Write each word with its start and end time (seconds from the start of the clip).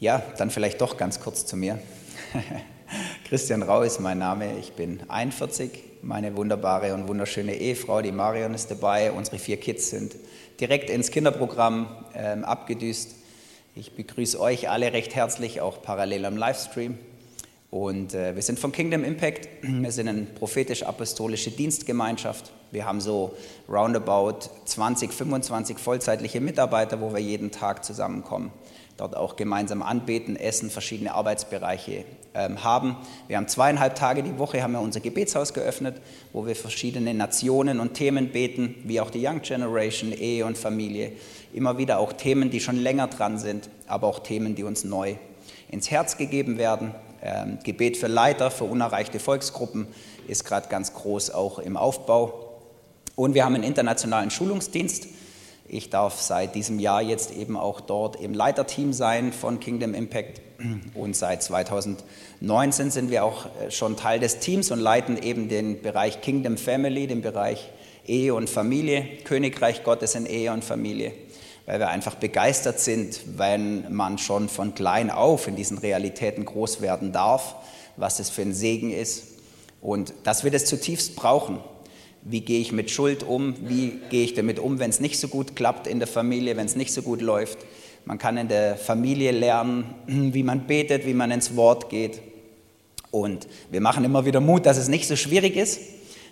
Ja, 0.00 0.22
dann 0.36 0.50
vielleicht 0.50 0.80
doch 0.80 0.96
ganz 0.96 1.18
kurz 1.18 1.44
zu 1.44 1.56
mir. 1.56 1.80
Christian 3.28 3.64
Rau 3.64 3.82
ist 3.82 3.98
mein 3.98 4.18
Name. 4.18 4.56
Ich 4.60 4.74
bin 4.74 5.00
41. 5.08 5.70
Meine 6.02 6.36
wunderbare 6.36 6.94
und 6.94 7.08
wunderschöne 7.08 7.56
Ehefrau, 7.56 8.00
die 8.00 8.12
Marion, 8.12 8.54
ist 8.54 8.70
dabei. 8.70 9.10
Unsere 9.10 9.40
vier 9.40 9.56
Kids 9.56 9.90
sind 9.90 10.14
direkt 10.60 10.88
ins 10.88 11.10
Kinderprogramm 11.10 11.88
ähm, 12.14 12.44
abgedüst. 12.44 13.16
Ich 13.74 13.96
begrüße 13.96 14.40
euch 14.40 14.70
alle 14.70 14.92
recht 14.92 15.16
herzlich, 15.16 15.60
auch 15.60 15.82
parallel 15.82 16.26
am 16.26 16.36
Livestream. 16.36 16.96
Und 17.72 18.14
äh, 18.14 18.36
wir 18.36 18.42
sind 18.42 18.60
vom 18.60 18.70
Kingdom 18.70 19.02
Impact. 19.02 19.48
Wir 19.62 19.90
sind 19.90 20.06
eine 20.06 20.22
prophetisch-apostolische 20.22 21.50
Dienstgemeinschaft. 21.50 22.52
Wir 22.70 22.86
haben 22.86 23.00
so 23.00 23.34
roundabout 23.68 24.48
20, 24.64 25.12
25 25.12 25.76
vollzeitliche 25.76 26.40
Mitarbeiter, 26.40 27.00
wo 27.00 27.12
wir 27.12 27.20
jeden 27.20 27.50
Tag 27.50 27.84
zusammenkommen 27.84 28.52
dort 28.98 29.16
auch 29.16 29.36
gemeinsam 29.36 29.82
anbeten, 29.82 30.36
essen, 30.36 30.70
verschiedene 30.70 31.14
Arbeitsbereiche 31.14 32.04
ähm, 32.34 32.62
haben. 32.62 32.96
Wir 33.28 33.36
haben 33.36 33.48
zweieinhalb 33.48 33.94
Tage 33.94 34.22
die 34.22 34.38
Woche 34.38 34.62
haben 34.62 34.72
wir 34.72 34.80
unser 34.80 35.00
Gebetshaus 35.00 35.54
geöffnet, 35.54 36.00
wo 36.32 36.46
wir 36.46 36.56
verschiedene 36.56 37.14
Nationen 37.14 37.80
und 37.80 37.94
Themen 37.94 38.30
beten, 38.30 38.74
wie 38.84 39.00
auch 39.00 39.10
die 39.10 39.24
Young 39.26 39.40
Generation, 39.40 40.12
Ehe 40.12 40.44
und 40.44 40.58
Familie. 40.58 41.12
Immer 41.54 41.78
wieder 41.78 42.00
auch 42.00 42.12
Themen, 42.12 42.50
die 42.50 42.60
schon 42.60 42.76
länger 42.76 43.06
dran 43.06 43.38
sind, 43.38 43.70
aber 43.86 44.08
auch 44.08 44.18
Themen, 44.18 44.56
die 44.56 44.64
uns 44.64 44.84
neu 44.84 45.14
ins 45.70 45.90
Herz 45.90 46.16
gegeben 46.16 46.58
werden. 46.58 46.92
Ähm, 47.22 47.58
Gebet 47.62 47.96
für 47.96 48.08
Leiter, 48.08 48.50
für 48.50 48.64
unerreichte 48.64 49.20
Volksgruppen 49.20 49.86
ist 50.26 50.44
gerade 50.44 50.68
ganz 50.68 50.92
groß 50.92 51.30
auch 51.30 51.60
im 51.60 51.76
Aufbau. 51.76 52.60
Und 53.14 53.34
wir 53.34 53.44
haben 53.44 53.54
einen 53.54 53.64
internationalen 53.64 54.30
Schulungsdienst 54.30 55.08
ich 55.68 55.90
darf 55.90 56.20
seit 56.20 56.54
diesem 56.54 56.78
Jahr 56.78 57.02
jetzt 57.02 57.30
eben 57.30 57.56
auch 57.56 57.80
dort 57.80 58.16
im 58.16 58.32
Leiterteam 58.32 58.92
sein 58.92 59.32
von 59.32 59.60
Kingdom 59.60 59.94
Impact. 59.94 60.40
Und 60.94 61.14
seit 61.14 61.42
2019 61.42 62.90
sind 62.90 63.10
wir 63.10 63.24
auch 63.24 63.46
äh, 63.46 63.70
schon 63.70 63.96
Teil 63.96 64.18
des 64.18 64.40
Teams 64.40 64.70
und 64.70 64.80
leiten 64.80 65.16
eben 65.22 65.48
den 65.48 65.82
Bereich 65.82 66.20
Kingdom 66.20 66.56
Family, 66.56 67.06
den 67.06 67.22
Bereich 67.22 67.70
Ehe 68.06 68.34
und 68.34 68.50
Familie, 68.50 69.06
Königreich 69.24 69.84
Gottes 69.84 70.14
in 70.14 70.26
Ehe 70.26 70.52
und 70.52 70.64
Familie, 70.64 71.12
weil 71.66 71.78
wir 71.78 71.88
einfach 71.88 72.16
begeistert 72.16 72.80
sind, 72.80 73.20
wenn 73.36 73.92
man 73.94 74.18
schon 74.18 74.48
von 74.48 74.74
klein 74.74 75.10
auf 75.10 75.46
in 75.46 75.54
diesen 75.54 75.78
Realitäten 75.78 76.44
groß 76.44 76.80
werden 76.80 77.12
darf, 77.12 77.54
was 77.96 78.18
es 78.18 78.30
für 78.30 78.42
ein 78.42 78.54
Segen 78.54 78.90
ist. 78.90 79.24
Und 79.80 80.12
dass 80.24 80.42
wir 80.42 80.50
das 80.50 80.64
zutiefst 80.64 81.14
brauchen 81.14 81.60
wie 82.30 82.42
gehe 82.42 82.60
ich 82.60 82.72
mit 82.72 82.90
Schuld 82.90 83.22
um, 83.22 83.54
wie 83.68 83.98
gehe 84.10 84.24
ich 84.24 84.34
damit 84.34 84.58
um, 84.58 84.78
wenn 84.78 84.90
es 84.90 85.00
nicht 85.00 85.18
so 85.18 85.28
gut 85.28 85.56
klappt 85.56 85.86
in 85.86 85.98
der 85.98 86.08
Familie, 86.08 86.56
wenn 86.56 86.66
es 86.66 86.76
nicht 86.76 86.92
so 86.92 87.02
gut 87.02 87.22
läuft. 87.22 87.58
Man 88.04 88.18
kann 88.18 88.36
in 88.36 88.48
der 88.48 88.76
Familie 88.76 89.32
lernen, 89.32 89.94
wie 90.06 90.42
man 90.42 90.66
betet, 90.66 91.06
wie 91.06 91.14
man 91.14 91.30
ins 91.30 91.56
Wort 91.56 91.88
geht. 91.88 92.20
Und 93.10 93.48
wir 93.70 93.80
machen 93.80 94.04
immer 94.04 94.26
wieder 94.26 94.40
Mut, 94.40 94.66
dass 94.66 94.76
es 94.76 94.88
nicht 94.88 95.08
so 95.08 95.16
schwierig 95.16 95.56
ist, 95.56 95.80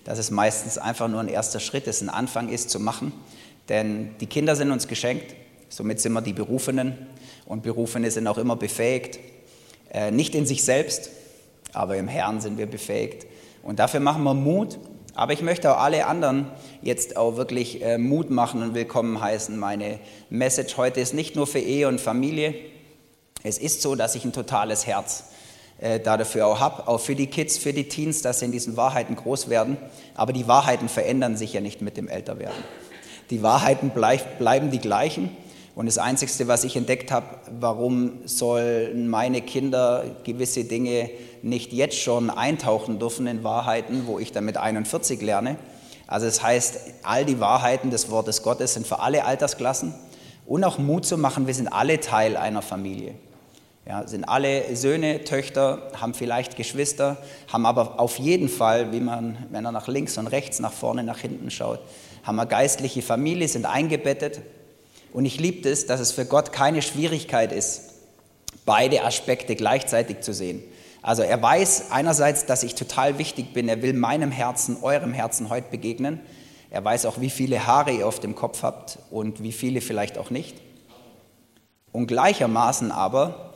dass 0.04 0.18
es 0.18 0.30
meistens 0.30 0.76
einfach 0.76 1.08
nur 1.08 1.20
ein 1.20 1.28
erster 1.28 1.60
Schritt 1.60 1.86
ist, 1.86 2.02
ein 2.02 2.10
Anfang 2.10 2.50
ist 2.50 2.68
zu 2.68 2.78
machen. 2.78 3.12
Denn 3.70 4.10
die 4.20 4.26
Kinder 4.26 4.54
sind 4.54 4.70
uns 4.70 4.88
geschenkt, 4.88 5.34
somit 5.70 6.00
sind 6.00 6.12
wir 6.12 6.20
die 6.20 6.34
Berufenen 6.34 6.94
und 7.46 7.62
Berufene 7.62 8.10
sind 8.10 8.26
auch 8.26 8.38
immer 8.38 8.56
befähigt. 8.56 9.18
Äh, 9.90 10.10
nicht 10.10 10.34
in 10.34 10.44
sich 10.44 10.62
selbst, 10.62 11.10
aber 11.72 11.96
im 11.96 12.06
Herrn 12.06 12.40
sind 12.42 12.58
wir 12.58 12.66
befähigt. 12.66 13.26
Und 13.62 13.78
dafür 13.78 14.00
machen 14.00 14.22
wir 14.22 14.34
Mut 14.34 14.78
aber 15.16 15.32
ich 15.32 15.40
möchte 15.40 15.72
auch 15.72 15.80
alle 15.80 16.06
anderen 16.06 16.46
jetzt 16.82 17.16
auch 17.16 17.36
wirklich 17.36 17.82
äh, 17.82 17.96
Mut 17.96 18.30
machen 18.30 18.62
und 18.62 18.74
willkommen 18.74 19.18
heißen. 19.18 19.58
Meine 19.58 19.98
Message 20.28 20.76
heute 20.76 21.00
ist 21.00 21.14
nicht 21.14 21.34
nur 21.36 21.46
für 21.46 21.58
Ehe 21.58 21.88
und 21.88 22.02
Familie. 22.02 22.54
Es 23.42 23.56
ist 23.56 23.80
so, 23.80 23.94
dass 23.94 24.14
ich 24.14 24.26
ein 24.26 24.34
totales 24.34 24.86
Herz 24.86 25.24
äh, 25.78 26.00
dafür 26.00 26.46
auch 26.46 26.60
habe, 26.60 26.86
auch 26.86 27.00
für 27.00 27.14
die 27.14 27.28
Kids, 27.28 27.56
für 27.56 27.72
die 27.72 27.88
Teens, 27.88 28.20
dass 28.20 28.40
sie 28.40 28.44
in 28.44 28.52
diesen 28.52 28.76
Wahrheiten 28.76 29.16
groß 29.16 29.48
werden. 29.48 29.78
Aber 30.14 30.34
die 30.34 30.46
Wahrheiten 30.48 30.90
verändern 30.90 31.38
sich 31.38 31.54
ja 31.54 31.62
nicht 31.62 31.80
mit 31.80 31.96
dem 31.96 32.08
Älterwerden. 32.08 32.62
Die 33.30 33.42
Wahrheiten 33.42 33.92
bleib, 33.94 34.38
bleiben 34.38 34.70
die 34.70 34.80
gleichen. 34.80 35.34
Und 35.76 35.84
das 35.84 35.98
Einzige, 35.98 36.48
was 36.48 36.64
ich 36.64 36.74
entdeckt 36.74 37.12
habe, 37.12 37.26
warum 37.60 38.20
sollen 38.24 39.08
meine 39.10 39.42
Kinder 39.42 40.04
gewisse 40.24 40.64
Dinge 40.64 41.10
nicht 41.42 41.70
jetzt 41.74 41.98
schon 41.98 42.30
eintauchen 42.30 42.98
dürfen 42.98 43.26
in 43.26 43.44
Wahrheiten, 43.44 44.06
wo 44.06 44.18
ich 44.18 44.32
dann 44.32 44.46
mit 44.46 44.56
41 44.56 45.20
lerne. 45.20 45.56
Also 46.06 46.24
das 46.24 46.42
heißt, 46.42 46.78
all 47.02 47.26
die 47.26 47.40
Wahrheiten 47.40 47.90
des 47.90 48.10
Wortes 48.10 48.42
Gottes 48.42 48.72
sind 48.72 48.86
für 48.86 49.00
alle 49.00 49.26
Altersklassen 49.26 49.94
und 50.46 50.64
auch 50.64 50.78
Mut 50.78 51.04
zu 51.04 51.18
machen, 51.18 51.46
wir 51.46 51.52
sind 51.52 51.68
alle 51.68 52.00
Teil 52.00 52.38
einer 52.38 52.62
Familie. 52.62 53.14
Ja, 53.86 54.08
sind 54.08 54.24
alle 54.24 54.74
Söhne, 54.74 55.24
Töchter, 55.24 55.92
haben 56.00 56.14
vielleicht 56.14 56.56
Geschwister, 56.56 57.18
haben 57.52 57.66
aber 57.66 58.00
auf 58.00 58.18
jeden 58.18 58.48
Fall, 58.48 58.92
wie 58.92 59.00
man, 59.00 59.36
wenn 59.50 59.66
er 59.66 59.72
nach 59.72 59.88
links 59.88 60.16
und 60.16 60.28
rechts, 60.28 60.58
nach 60.58 60.72
vorne, 60.72 61.04
nach 61.04 61.18
hinten 61.18 61.50
schaut, 61.50 61.80
haben 62.22 62.36
wir 62.36 62.46
geistliche 62.46 63.02
Familie, 63.02 63.46
sind 63.46 63.66
eingebettet. 63.66 64.40
Und 65.16 65.24
ich 65.24 65.40
liebe 65.40 65.66
es, 65.66 65.86
dass 65.86 65.98
es 65.98 66.12
für 66.12 66.26
Gott 66.26 66.52
keine 66.52 66.82
Schwierigkeit 66.82 67.50
ist, 67.50 67.94
beide 68.66 69.02
Aspekte 69.02 69.56
gleichzeitig 69.56 70.20
zu 70.20 70.34
sehen. 70.34 70.62
Also 71.00 71.22
er 71.22 71.40
weiß 71.40 71.90
einerseits, 71.90 72.44
dass 72.44 72.62
ich 72.62 72.74
total 72.74 73.16
wichtig 73.16 73.54
bin. 73.54 73.66
Er 73.70 73.80
will 73.80 73.94
meinem 73.94 74.30
Herzen, 74.30 74.76
eurem 74.82 75.14
Herzen 75.14 75.48
heute 75.48 75.70
begegnen. 75.70 76.20
Er 76.68 76.84
weiß 76.84 77.06
auch, 77.06 77.18
wie 77.18 77.30
viele 77.30 77.66
Haare 77.66 77.92
ihr 77.92 78.06
auf 78.06 78.20
dem 78.20 78.34
Kopf 78.34 78.62
habt 78.62 78.98
und 79.10 79.42
wie 79.42 79.52
viele 79.52 79.80
vielleicht 79.80 80.18
auch 80.18 80.28
nicht. 80.28 80.58
Und 81.92 82.08
gleichermaßen 82.08 82.92
aber 82.92 83.54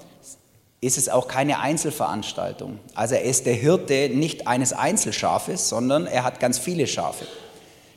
ist 0.81 0.97
es 0.97 1.11
auch 1.11 1.29
keine 1.29 1.59
Einzelveranstaltung. 1.59 2.79
Also 2.95 3.17
er 3.17 3.25
ist 3.25 3.45
der 3.45 3.53
Hirte 3.53 4.09
nicht 4.09 4.47
eines 4.47 4.73
Einzelschafes, 4.73 5.69
sondern 5.69 6.07
er 6.07 6.25
hat 6.25 6.41
ganz 6.41 6.59
viele 6.59 6.87
Schafe. 6.87 7.27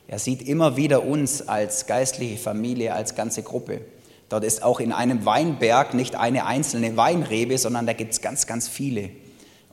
Er 0.08 0.19
sieht 0.19 0.41
immer 0.47 0.75
wieder 0.75 1.06
uns 1.06 1.47
als 1.47 1.88
geistliche 1.88 2.38
Familie, 2.38 2.94
als 2.94 3.16
ganze 3.16 3.44
Gruppe. 3.44 3.81
Dort 4.30 4.44
ist 4.44 4.64
auch 4.64 4.80
in 4.80 4.91
einem 4.91 5.25
Weinberg 5.25 5.94
nicht 5.94 6.16
eine 6.16 6.46
einzelne 6.46 6.97
Weinrebe, 6.97 7.58
sondern 7.58 7.86
da 7.86 7.94
gibt 7.94 8.13
es 8.13 8.22
ganz, 8.22 8.47
ganz 8.47 8.68
viele. 8.68 9.12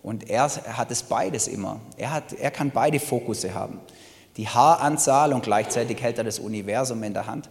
Und 0.02 0.30
er, 0.30 0.48
hat 0.48 0.90
es 0.90 1.02
beides 1.02 1.48
immer. 1.48 1.80
Er, 1.96 2.12
hat, 2.12 2.32
er 2.32 2.50
kann 2.50 2.70
beide 2.70 3.00
Fokusse 3.00 3.54
haben. 3.54 3.80
Die 4.36 4.48
Haaranzahl 4.48 5.32
und 5.32 5.42
gleichzeitig 5.42 6.02
hält 6.02 6.18
er 6.18 6.24
das 6.24 6.38
Universum 6.38 7.02
in 7.02 7.12
der 7.12 7.26
Hand. 7.26 7.50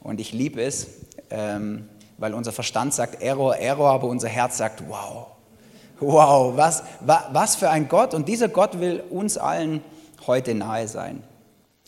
Und 0.00 0.20
ich 0.20 0.32
liebe 0.32 0.62
es, 0.62 0.88
ähm, 1.30 1.88
weil 2.18 2.34
unser 2.34 2.52
Verstand 2.52 2.94
sagt 2.94 3.22
Error, 3.22 3.56
Error, 3.56 3.90
aber 3.90 4.08
unser 4.08 4.28
Herz 4.28 4.56
sagt 4.56 4.82
wow. 4.88 5.26
Wow, 6.00 6.56
was, 6.56 6.82
was 7.00 7.56
für 7.56 7.70
ein 7.70 7.88
Gott. 7.88 8.14
Und 8.14 8.28
dieser 8.28 8.48
Gott 8.48 8.80
will 8.80 9.02
uns 9.10 9.38
allen 9.38 9.82
heute 10.26 10.54
nahe 10.54 10.88
sein. 10.88 11.22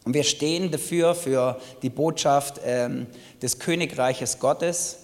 Und 0.07 0.15
wir 0.15 0.23
stehen 0.23 0.71
dafür, 0.71 1.17
für 1.17 1.61
die 1.83 1.91
Botschaft 1.91 2.61
ähm, 2.65 3.09
des 3.43 3.59
Königreiches 3.59 4.39
Gottes, 4.39 4.99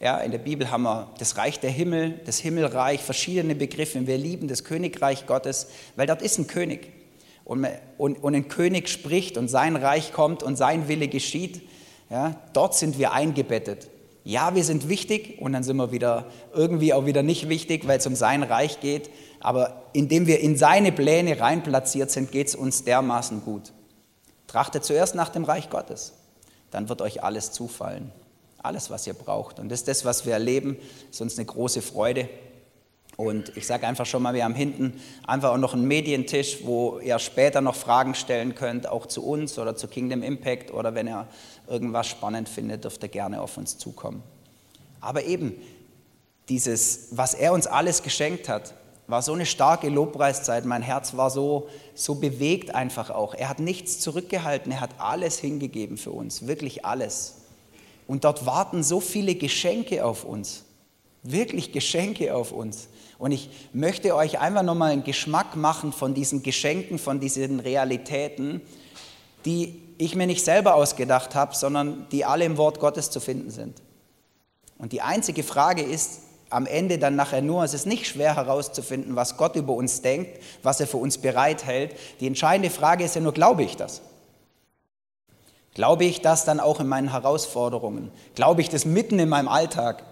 ja, 0.00 0.16
in 0.18 0.30
der 0.30 0.38
Bibel 0.38 0.70
haben 0.70 0.84
wir 0.84 1.10
das 1.18 1.36
Reich 1.36 1.60
der 1.60 1.70
Himmel, 1.70 2.20
das 2.24 2.38
Himmelreich, 2.38 3.02
verschiedene 3.02 3.54
Begriffe. 3.54 4.06
Wir 4.06 4.16
lieben 4.16 4.48
das 4.48 4.64
Königreich 4.64 5.26
Gottes, 5.26 5.66
weil 5.96 6.06
dort 6.06 6.22
ist 6.22 6.38
ein 6.38 6.46
König. 6.46 6.92
Und, 7.44 7.66
und, 7.98 8.22
und 8.22 8.34
ein 8.34 8.48
König 8.48 8.88
spricht 8.88 9.36
und 9.36 9.48
sein 9.48 9.76
Reich 9.76 10.12
kommt 10.12 10.42
und 10.42 10.56
sein 10.56 10.88
Wille 10.88 11.08
geschieht. 11.08 11.60
Ja, 12.08 12.40
dort 12.54 12.74
sind 12.74 12.98
wir 12.98 13.12
eingebettet. 13.12 13.90
Ja, 14.24 14.54
wir 14.54 14.64
sind 14.64 14.88
wichtig 14.88 15.42
und 15.42 15.52
dann 15.52 15.62
sind 15.62 15.76
wir 15.76 15.92
wieder 15.92 16.26
irgendwie 16.54 16.94
auch 16.94 17.04
wieder 17.04 17.22
nicht 17.22 17.50
wichtig, 17.50 17.86
weil 17.86 17.98
es 17.98 18.06
um 18.06 18.14
sein 18.14 18.42
Reich 18.42 18.80
geht. 18.80 19.10
Aber 19.40 19.82
indem 19.92 20.26
wir 20.26 20.40
in 20.40 20.56
seine 20.56 20.90
Pläne 20.90 21.38
reinplatziert 21.38 22.10
sind, 22.10 22.32
geht 22.32 22.48
es 22.48 22.54
uns 22.54 22.84
dermaßen 22.84 23.42
gut. 23.44 23.72
Trachtet 24.48 24.84
zuerst 24.84 25.14
nach 25.14 25.28
dem 25.28 25.44
Reich 25.44 25.70
Gottes, 25.70 26.14
dann 26.72 26.88
wird 26.88 27.00
euch 27.00 27.22
alles 27.22 27.52
zufallen. 27.52 28.10
Alles, 28.60 28.90
was 28.90 29.06
ihr 29.06 29.14
braucht. 29.14 29.60
Und 29.60 29.68
das 29.68 29.80
ist 29.80 29.88
das, 29.88 30.04
was 30.04 30.26
wir 30.26 30.32
erleben. 30.32 30.76
Ist 31.10 31.20
uns 31.20 31.38
eine 31.38 31.46
große 31.46 31.80
Freude. 31.80 32.28
Und 33.16 33.56
ich 33.56 33.66
sage 33.66 33.86
einfach 33.86 34.06
schon 34.06 34.22
mal, 34.22 34.34
wir 34.34 34.44
haben 34.44 34.54
hinten 34.54 35.00
einfach 35.26 35.50
auch 35.50 35.58
noch 35.58 35.74
einen 35.74 35.86
Medientisch, 35.86 36.58
wo 36.64 36.98
ihr 36.98 37.18
später 37.18 37.60
noch 37.60 37.74
Fragen 37.74 38.14
stellen 38.14 38.54
könnt, 38.54 38.88
auch 38.88 39.06
zu 39.06 39.24
uns 39.24 39.58
oder 39.58 39.76
zu 39.76 39.88
Kingdom 39.88 40.22
Impact 40.22 40.72
oder 40.72 40.94
wenn 40.94 41.08
ihr 41.08 41.26
irgendwas 41.68 42.06
spannend 42.06 42.48
findet, 42.48 42.84
dürft 42.84 43.02
ihr 43.02 43.08
gerne 43.08 43.40
auf 43.40 43.56
uns 43.56 43.76
zukommen. 43.76 44.22
Aber 45.00 45.24
eben 45.24 45.54
dieses, 46.48 47.08
was 47.10 47.34
er 47.34 47.52
uns 47.52 47.66
alles 47.66 48.02
geschenkt 48.02 48.48
hat, 48.48 48.74
war 49.08 49.22
so 49.22 49.32
eine 49.32 49.46
starke 49.46 49.88
Lobpreiszeit. 49.88 50.66
Mein 50.66 50.82
Herz 50.82 51.16
war 51.16 51.30
so, 51.30 51.68
so 51.94 52.16
bewegt 52.16 52.74
einfach 52.74 53.10
auch. 53.10 53.34
Er 53.34 53.48
hat 53.48 53.58
nichts 53.58 53.98
zurückgehalten, 54.00 54.70
er 54.70 54.80
hat 54.80 54.90
alles 54.98 55.38
hingegeben 55.38 55.96
für 55.96 56.12
uns, 56.12 56.46
wirklich 56.46 56.84
alles. 56.84 57.36
Und 58.06 58.24
dort 58.24 58.46
warten 58.46 58.82
so 58.82 59.00
viele 59.00 59.34
Geschenke 59.34 60.04
auf 60.04 60.24
uns. 60.24 60.64
Wirklich 61.22 61.72
Geschenke 61.72 62.34
auf 62.34 62.52
uns. 62.52 62.88
Und 63.18 63.32
ich 63.32 63.50
möchte 63.72 64.14
euch 64.14 64.38
einfach 64.38 64.62
nochmal 64.62 64.92
einen 64.92 65.04
Geschmack 65.04 65.56
machen 65.56 65.92
von 65.92 66.14
diesen 66.14 66.42
Geschenken, 66.42 66.98
von 66.98 67.18
diesen 67.18 67.60
Realitäten, 67.60 68.60
die 69.44 69.82
ich 69.96 70.14
mir 70.14 70.26
nicht 70.26 70.44
selber 70.44 70.74
ausgedacht 70.74 71.34
habe, 71.34 71.54
sondern 71.54 72.06
die 72.12 72.24
alle 72.24 72.44
im 72.44 72.56
Wort 72.56 72.78
Gottes 72.78 73.10
zu 73.10 73.20
finden 73.20 73.50
sind. 73.50 73.82
Und 74.78 74.92
die 74.92 75.00
einzige 75.02 75.42
Frage 75.42 75.82
ist, 75.82 76.20
am 76.50 76.66
Ende 76.66 76.98
dann 76.98 77.16
nachher 77.16 77.42
nur, 77.42 77.64
es 77.64 77.74
ist 77.74 77.86
nicht 77.86 78.06
schwer 78.06 78.36
herauszufinden, 78.36 79.16
was 79.16 79.36
Gott 79.36 79.56
über 79.56 79.74
uns 79.74 80.02
denkt, 80.02 80.40
was 80.62 80.80
er 80.80 80.86
für 80.86 80.96
uns 80.96 81.18
bereithält. 81.18 81.94
Die 82.20 82.26
entscheidende 82.26 82.70
Frage 82.70 83.04
ist 83.04 83.14
ja 83.14 83.20
nur, 83.20 83.32
glaube 83.32 83.62
ich 83.62 83.76
das? 83.76 84.02
Glaube 85.74 86.04
ich 86.04 86.22
das 86.22 86.44
dann 86.44 86.58
auch 86.58 86.80
in 86.80 86.88
meinen 86.88 87.12
Herausforderungen? 87.12 88.10
Glaube 88.34 88.62
ich 88.62 88.68
das 88.68 88.84
mitten 88.84 89.18
in 89.18 89.28
meinem 89.28 89.48
Alltag? 89.48 90.02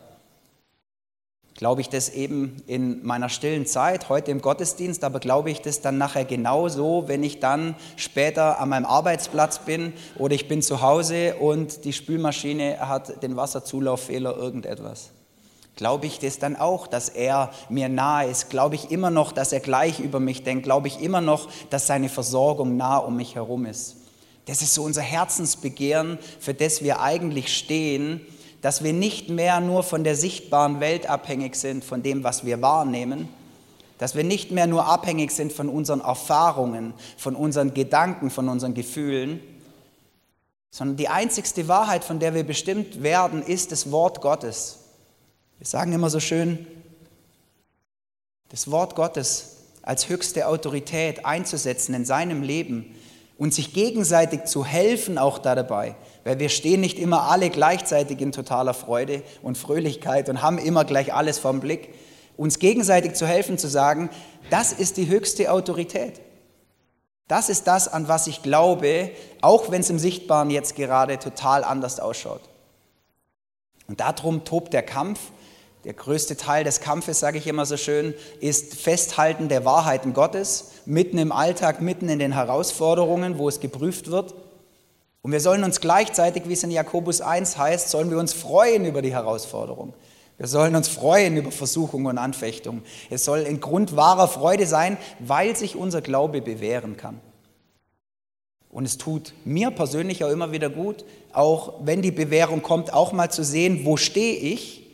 Glaube 1.56 1.80
ich 1.80 1.88
das 1.88 2.10
eben 2.10 2.62
in 2.66 3.04
meiner 3.04 3.30
stillen 3.30 3.64
Zeit, 3.64 4.10
heute 4.10 4.30
im 4.30 4.42
Gottesdienst, 4.42 5.02
aber 5.02 5.20
glaube 5.20 5.50
ich 5.50 5.62
das 5.62 5.80
dann 5.80 5.96
nachher 5.96 6.26
genauso, 6.26 7.04
wenn 7.06 7.24
ich 7.24 7.40
dann 7.40 7.76
später 7.96 8.60
an 8.60 8.68
meinem 8.68 8.84
Arbeitsplatz 8.84 9.60
bin 9.60 9.94
oder 10.18 10.34
ich 10.34 10.48
bin 10.48 10.60
zu 10.60 10.82
Hause 10.82 11.36
und 11.36 11.86
die 11.86 11.94
Spülmaschine 11.94 12.78
hat 12.80 13.22
den 13.22 13.36
Wasserzulauffehler, 13.36 14.36
irgendetwas? 14.36 15.12
Glaube 15.76 16.06
ich 16.06 16.18
das 16.18 16.38
dann 16.38 16.56
auch, 16.56 16.86
dass 16.86 17.10
er 17.10 17.50
mir 17.68 17.90
nahe 17.90 18.28
ist? 18.28 18.48
Glaube 18.48 18.74
ich 18.74 18.90
immer 18.90 19.10
noch, 19.10 19.30
dass 19.30 19.52
er 19.52 19.60
gleich 19.60 20.00
über 20.00 20.20
mich 20.20 20.42
denkt? 20.42 20.64
Glaube 20.64 20.88
ich 20.88 21.02
immer 21.02 21.20
noch, 21.20 21.48
dass 21.68 21.86
seine 21.86 22.08
Versorgung 22.08 22.78
nah 22.78 22.96
um 22.96 23.16
mich 23.16 23.34
herum 23.34 23.66
ist? 23.66 23.96
Das 24.46 24.62
ist 24.62 24.72
so 24.72 24.84
unser 24.84 25.02
Herzensbegehren, 25.02 26.18
für 26.40 26.54
das 26.54 26.82
wir 26.82 27.00
eigentlich 27.00 27.54
stehen, 27.54 28.22
dass 28.62 28.82
wir 28.82 28.94
nicht 28.94 29.28
mehr 29.28 29.60
nur 29.60 29.82
von 29.82 30.02
der 30.02 30.16
sichtbaren 30.16 30.80
Welt 30.80 31.10
abhängig 31.10 31.56
sind, 31.56 31.84
von 31.84 32.02
dem, 32.02 32.24
was 32.24 32.46
wir 32.46 32.62
wahrnehmen, 32.62 33.28
dass 33.98 34.14
wir 34.14 34.24
nicht 34.24 34.52
mehr 34.52 34.66
nur 34.66 34.86
abhängig 34.86 35.30
sind 35.30 35.52
von 35.52 35.68
unseren 35.68 36.00
Erfahrungen, 36.00 36.94
von 37.18 37.36
unseren 37.36 37.74
Gedanken, 37.74 38.30
von 38.30 38.48
unseren 38.48 38.72
Gefühlen, 38.72 39.40
sondern 40.70 40.96
die 40.96 41.08
einzigste 41.08 41.68
Wahrheit, 41.68 42.02
von 42.02 42.18
der 42.18 42.34
wir 42.34 42.44
bestimmt 42.44 43.02
werden, 43.02 43.42
ist 43.42 43.72
das 43.72 43.90
Wort 43.90 44.22
Gottes. 44.22 44.85
Wir 45.58 45.66
sagen 45.66 45.92
immer 45.92 46.10
so 46.10 46.20
schön, 46.20 46.66
das 48.50 48.70
Wort 48.70 48.94
Gottes 48.94 49.56
als 49.80 50.08
höchste 50.10 50.48
Autorität 50.48 51.24
einzusetzen 51.24 51.94
in 51.94 52.04
seinem 52.04 52.42
Leben 52.42 52.94
und 53.38 53.54
sich 53.54 53.72
gegenseitig 53.72 54.44
zu 54.44 54.66
helfen 54.66 55.16
auch 55.16 55.38
da 55.38 55.54
dabei, 55.54 55.96
weil 56.24 56.38
wir 56.38 56.50
stehen 56.50 56.80
nicht 56.80 56.98
immer 56.98 57.30
alle 57.30 57.48
gleichzeitig 57.48 58.20
in 58.20 58.32
totaler 58.32 58.74
Freude 58.74 59.22
und 59.42 59.56
Fröhlichkeit 59.56 60.28
und 60.28 60.42
haben 60.42 60.58
immer 60.58 60.84
gleich 60.84 61.14
alles 61.14 61.38
vom 61.38 61.60
Blick. 61.60 61.94
Uns 62.36 62.58
gegenseitig 62.58 63.14
zu 63.14 63.26
helfen, 63.26 63.56
zu 63.56 63.68
sagen, 63.68 64.10
das 64.50 64.72
ist 64.72 64.98
die 64.98 65.08
höchste 65.08 65.50
Autorität. 65.50 66.20
Das 67.28 67.48
ist 67.48 67.66
das, 67.66 67.88
an 67.88 68.08
was 68.08 68.26
ich 68.26 68.42
glaube, 68.42 69.10
auch 69.40 69.70
wenn 69.70 69.80
es 69.80 69.88
im 69.88 69.98
Sichtbaren 69.98 70.50
jetzt 70.50 70.76
gerade 70.76 71.18
total 71.18 71.64
anders 71.64 71.98
ausschaut. 71.98 72.42
Und 73.88 74.00
darum 74.00 74.44
tobt 74.44 74.74
der 74.74 74.82
Kampf 74.82 75.18
der 75.86 75.94
größte 75.94 76.36
Teil 76.36 76.64
des 76.64 76.80
Kampfes, 76.80 77.20
sage 77.20 77.38
ich 77.38 77.46
immer 77.46 77.64
so 77.64 77.76
schön, 77.76 78.12
ist 78.40 78.74
Festhalten 78.74 79.48
der 79.48 79.64
Wahrheiten 79.64 80.14
Gottes, 80.14 80.72
mitten 80.84 81.16
im 81.16 81.30
Alltag, 81.30 81.80
mitten 81.80 82.08
in 82.08 82.18
den 82.18 82.32
Herausforderungen, 82.32 83.38
wo 83.38 83.48
es 83.48 83.60
geprüft 83.60 84.10
wird. 84.10 84.34
Und 85.22 85.30
wir 85.30 85.38
sollen 85.38 85.62
uns 85.62 85.80
gleichzeitig, 85.80 86.48
wie 86.48 86.54
es 86.54 86.64
in 86.64 86.72
Jakobus 86.72 87.20
1 87.20 87.56
heißt, 87.56 87.88
sollen 87.88 88.10
wir 88.10 88.18
uns 88.18 88.32
freuen 88.32 88.84
über 88.84 89.00
die 89.00 89.12
Herausforderung. 89.12 89.94
Wir 90.38 90.48
sollen 90.48 90.74
uns 90.74 90.88
freuen 90.88 91.36
über 91.36 91.52
Versuchung 91.52 92.06
und 92.06 92.18
Anfechtung. 92.18 92.82
Es 93.08 93.24
soll 93.24 93.44
ein 93.46 93.60
Grund 93.60 93.94
wahrer 93.94 94.26
Freude 94.26 94.66
sein, 94.66 94.96
weil 95.20 95.54
sich 95.54 95.76
unser 95.76 96.00
Glaube 96.00 96.42
bewähren 96.42 96.96
kann. 96.96 97.20
Und 98.70 98.86
es 98.86 98.98
tut 98.98 99.34
mir 99.44 99.70
persönlich 99.70 100.24
auch 100.24 100.30
immer 100.30 100.50
wieder 100.50 100.68
gut, 100.68 101.04
auch 101.32 101.74
wenn 101.84 102.02
die 102.02 102.10
Bewährung 102.10 102.62
kommt, 102.62 102.92
auch 102.92 103.12
mal 103.12 103.30
zu 103.30 103.44
sehen, 103.44 103.84
wo 103.84 103.96
stehe 103.96 104.34
ich 104.34 104.85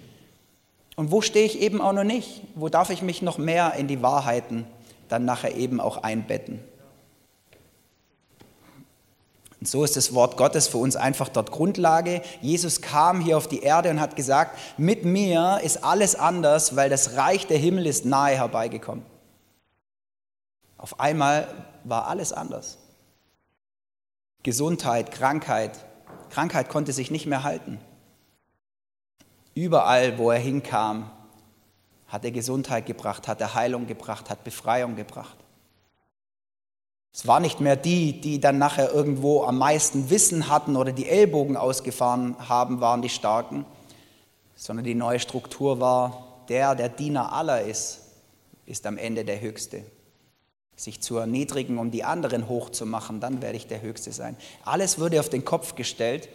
und 0.96 1.10
wo 1.10 1.20
stehe 1.20 1.46
ich 1.46 1.60
eben 1.60 1.80
auch 1.80 1.92
noch 1.92 2.04
nicht? 2.04 2.42
Wo 2.54 2.68
darf 2.68 2.90
ich 2.90 3.02
mich 3.02 3.22
noch 3.22 3.38
mehr 3.38 3.74
in 3.74 3.88
die 3.88 4.02
Wahrheiten 4.02 4.66
dann 5.08 5.24
nachher 5.24 5.54
eben 5.56 5.80
auch 5.80 6.02
einbetten? 6.02 6.60
Und 9.60 9.68
so 9.68 9.84
ist 9.84 9.96
das 9.96 10.12
Wort 10.12 10.36
Gottes 10.36 10.66
für 10.66 10.78
uns 10.78 10.96
einfach 10.96 11.28
dort 11.28 11.52
Grundlage. 11.52 12.20
Jesus 12.40 12.82
kam 12.82 13.20
hier 13.20 13.36
auf 13.36 13.46
die 13.46 13.60
Erde 13.60 13.90
und 13.90 14.00
hat 14.00 14.16
gesagt, 14.16 14.58
mit 14.76 15.04
mir 15.04 15.60
ist 15.62 15.84
alles 15.84 16.16
anders, 16.16 16.74
weil 16.74 16.90
das 16.90 17.16
Reich 17.16 17.46
der 17.46 17.58
Himmel 17.58 17.86
ist 17.86 18.04
nahe 18.04 18.34
herbeigekommen. 18.34 19.04
Auf 20.78 20.98
einmal 20.98 21.46
war 21.84 22.08
alles 22.08 22.32
anders. 22.32 22.78
Gesundheit, 24.42 25.12
Krankheit. 25.12 25.78
Krankheit 26.30 26.68
konnte 26.68 26.92
sich 26.92 27.12
nicht 27.12 27.26
mehr 27.26 27.44
halten. 27.44 27.78
Überall, 29.54 30.18
wo 30.18 30.30
er 30.30 30.38
hinkam, 30.38 31.10
hat 32.06 32.24
er 32.24 32.30
Gesundheit 32.30 32.86
gebracht, 32.86 33.28
hat 33.28 33.40
er 33.40 33.54
Heilung 33.54 33.86
gebracht, 33.86 34.30
hat 34.30 34.44
Befreiung 34.44 34.96
gebracht. 34.96 35.36
Es 37.12 37.26
war 37.26 37.40
nicht 37.40 37.60
mehr 37.60 37.76
die, 37.76 38.20
die 38.20 38.40
dann 38.40 38.56
nachher 38.56 38.92
irgendwo 38.92 39.42
am 39.44 39.58
meisten 39.58 40.08
Wissen 40.08 40.48
hatten 40.48 40.76
oder 40.76 40.92
die 40.92 41.08
Ellbogen 41.08 41.58
ausgefahren 41.58 42.36
haben, 42.48 42.80
waren 42.80 43.02
die 43.02 43.10
Starken, 43.10 43.66
sondern 44.56 44.84
die 44.84 44.94
neue 44.94 45.20
Struktur 45.20 45.80
war, 45.80 46.44
der, 46.48 46.74
der 46.74 46.88
Diener 46.88 47.32
aller 47.32 47.62
ist, 47.62 48.00
ist 48.64 48.86
am 48.86 48.96
Ende 48.96 49.24
der 49.24 49.40
Höchste. 49.40 49.82
Sich 50.74 51.02
zu 51.02 51.18
erniedrigen, 51.18 51.78
um 51.78 51.90
die 51.90 52.04
anderen 52.04 52.48
hochzumachen, 52.48 53.20
dann 53.20 53.42
werde 53.42 53.56
ich 53.56 53.66
der 53.66 53.82
Höchste 53.82 54.12
sein. 54.12 54.36
Alles 54.64 54.98
wurde 54.98 55.20
auf 55.20 55.28
den 55.28 55.44
Kopf 55.44 55.74
gestellt 55.74 56.30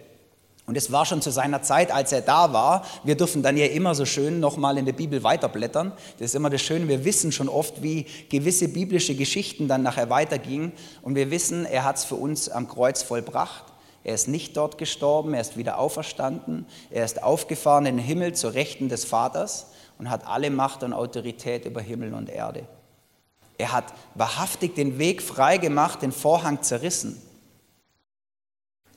und 0.67 0.75
es 0.75 0.91
war 0.91 1.05
schon 1.05 1.21
zu 1.21 1.31
seiner 1.31 1.61
Zeit, 1.61 1.91
als 1.91 2.11
er 2.11 2.19
da 2.21 2.51
war. 2.51 2.85
Wir 3.05 3.15
dürfen 3.15 3.41
dann 3.41 3.55
ja 3.55 3.67
immer 3.67 3.95
so 3.95 4.03
schön 4.03 4.41
nochmal 4.41 4.77
in 4.77 4.85
der 4.85 4.91
Bibel 4.91 5.23
weiterblättern. 5.23 5.93
Das 6.19 6.25
ist 6.31 6.35
immer 6.35 6.49
das 6.49 6.61
Schöne, 6.61 6.89
wir 6.89 7.05
wissen 7.05 7.31
schon 7.31 7.47
oft, 7.47 7.81
wie 7.81 8.05
gewisse 8.27 8.67
biblische 8.67 9.15
Geschichten 9.15 9.69
dann 9.69 9.81
nachher 9.81 10.09
weitergingen. 10.09 10.73
Und 11.01 11.15
wir 11.15 11.31
wissen, 11.31 11.65
er 11.65 11.85
hat 11.85 11.95
es 11.95 12.03
für 12.03 12.15
uns 12.15 12.49
am 12.49 12.67
Kreuz 12.67 13.01
vollbracht. 13.01 13.63
Er 14.03 14.13
ist 14.13 14.27
nicht 14.27 14.57
dort 14.57 14.77
gestorben, 14.77 15.33
er 15.33 15.39
ist 15.39 15.55
wieder 15.55 15.79
auferstanden. 15.79 16.65
Er 16.91 17.05
ist 17.05 17.23
aufgefahren 17.23 17.85
in 17.85 17.95
den 17.95 18.05
Himmel 18.05 18.33
zur 18.35 18.53
Rechten 18.53 18.89
des 18.89 19.05
Vaters 19.05 19.67
und 19.97 20.09
hat 20.09 20.27
alle 20.27 20.49
Macht 20.49 20.83
und 20.83 20.91
Autorität 20.91 21.63
über 21.63 21.79
Himmel 21.79 22.13
und 22.13 22.29
Erde. 22.29 22.67
Er 23.57 23.71
hat 23.71 23.93
wahrhaftig 24.15 24.75
den 24.75 24.99
Weg 24.99 25.21
frei 25.21 25.59
gemacht, 25.59 26.01
den 26.01 26.11
Vorhang 26.11 26.61
zerrissen. 26.61 27.21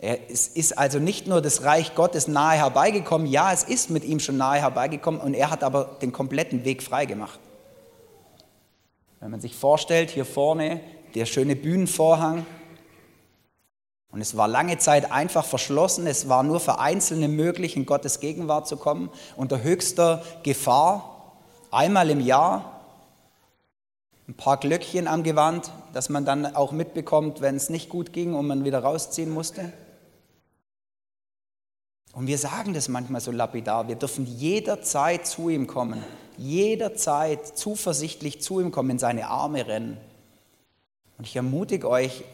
Es 0.02 0.48
ist 0.48 0.78
also 0.78 0.98
nicht 0.98 1.26
nur 1.26 1.42
das 1.42 1.62
Reich 1.64 1.94
Gottes 1.94 2.26
nahe 2.26 2.56
herbeigekommen, 2.56 3.26
ja, 3.26 3.52
es 3.52 3.64
ist 3.64 3.90
mit 3.90 4.02
ihm 4.02 4.18
schon 4.18 4.38
nahe 4.38 4.58
herbeigekommen 4.58 5.20
und 5.20 5.34
er 5.34 5.50
hat 5.50 5.62
aber 5.62 5.98
den 6.00 6.10
kompletten 6.10 6.64
Weg 6.64 6.82
freigemacht. 6.82 7.38
Wenn 9.20 9.30
man 9.30 9.42
sich 9.42 9.54
vorstellt, 9.54 10.08
hier 10.08 10.24
vorne 10.24 10.80
der 11.14 11.26
schöne 11.26 11.54
Bühnenvorhang 11.54 12.46
und 14.10 14.22
es 14.22 14.38
war 14.38 14.48
lange 14.48 14.78
Zeit 14.78 15.12
einfach 15.12 15.44
verschlossen, 15.44 16.06
es 16.06 16.30
war 16.30 16.44
nur 16.44 16.60
für 16.60 16.78
Einzelne 16.78 17.28
möglich, 17.28 17.76
in 17.76 17.84
Gottes 17.84 18.20
Gegenwart 18.20 18.66
zu 18.66 18.78
kommen, 18.78 19.10
unter 19.36 19.62
höchster 19.62 20.22
Gefahr, 20.42 21.34
einmal 21.70 22.08
im 22.08 22.20
Jahr, 22.20 22.80
ein 24.28 24.34
paar 24.34 24.56
Glöckchen 24.56 25.06
am 25.06 25.24
Gewand, 25.24 25.70
dass 25.92 26.08
man 26.08 26.24
dann 26.24 26.56
auch 26.56 26.72
mitbekommt, 26.72 27.42
wenn 27.42 27.56
es 27.56 27.68
nicht 27.68 27.90
gut 27.90 28.14
ging 28.14 28.34
und 28.34 28.46
man 28.46 28.64
wieder 28.64 28.78
rausziehen 28.78 29.28
musste. 29.28 29.72
Und 32.12 32.26
wir 32.26 32.38
sagen 32.38 32.74
das 32.74 32.88
manchmal 32.88 33.20
so 33.20 33.30
lapidar, 33.30 33.88
wir 33.88 33.94
dürfen 33.94 34.26
jederzeit 34.26 35.26
zu 35.26 35.48
ihm 35.48 35.66
kommen, 35.66 36.02
jederzeit 36.36 37.56
zuversichtlich 37.56 38.40
zu 38.40 38.60
ihm 38.60 38.72
kommen, 38.72 38.90
in 38.90 38.98
seine 38.98 39.28
Arme 39.28 39.66
rennen. 39.66 39.96
Und 41.18 41.26
ich 41.26 41.36
ermutige 41.36 41.88
euch 41.88 42.24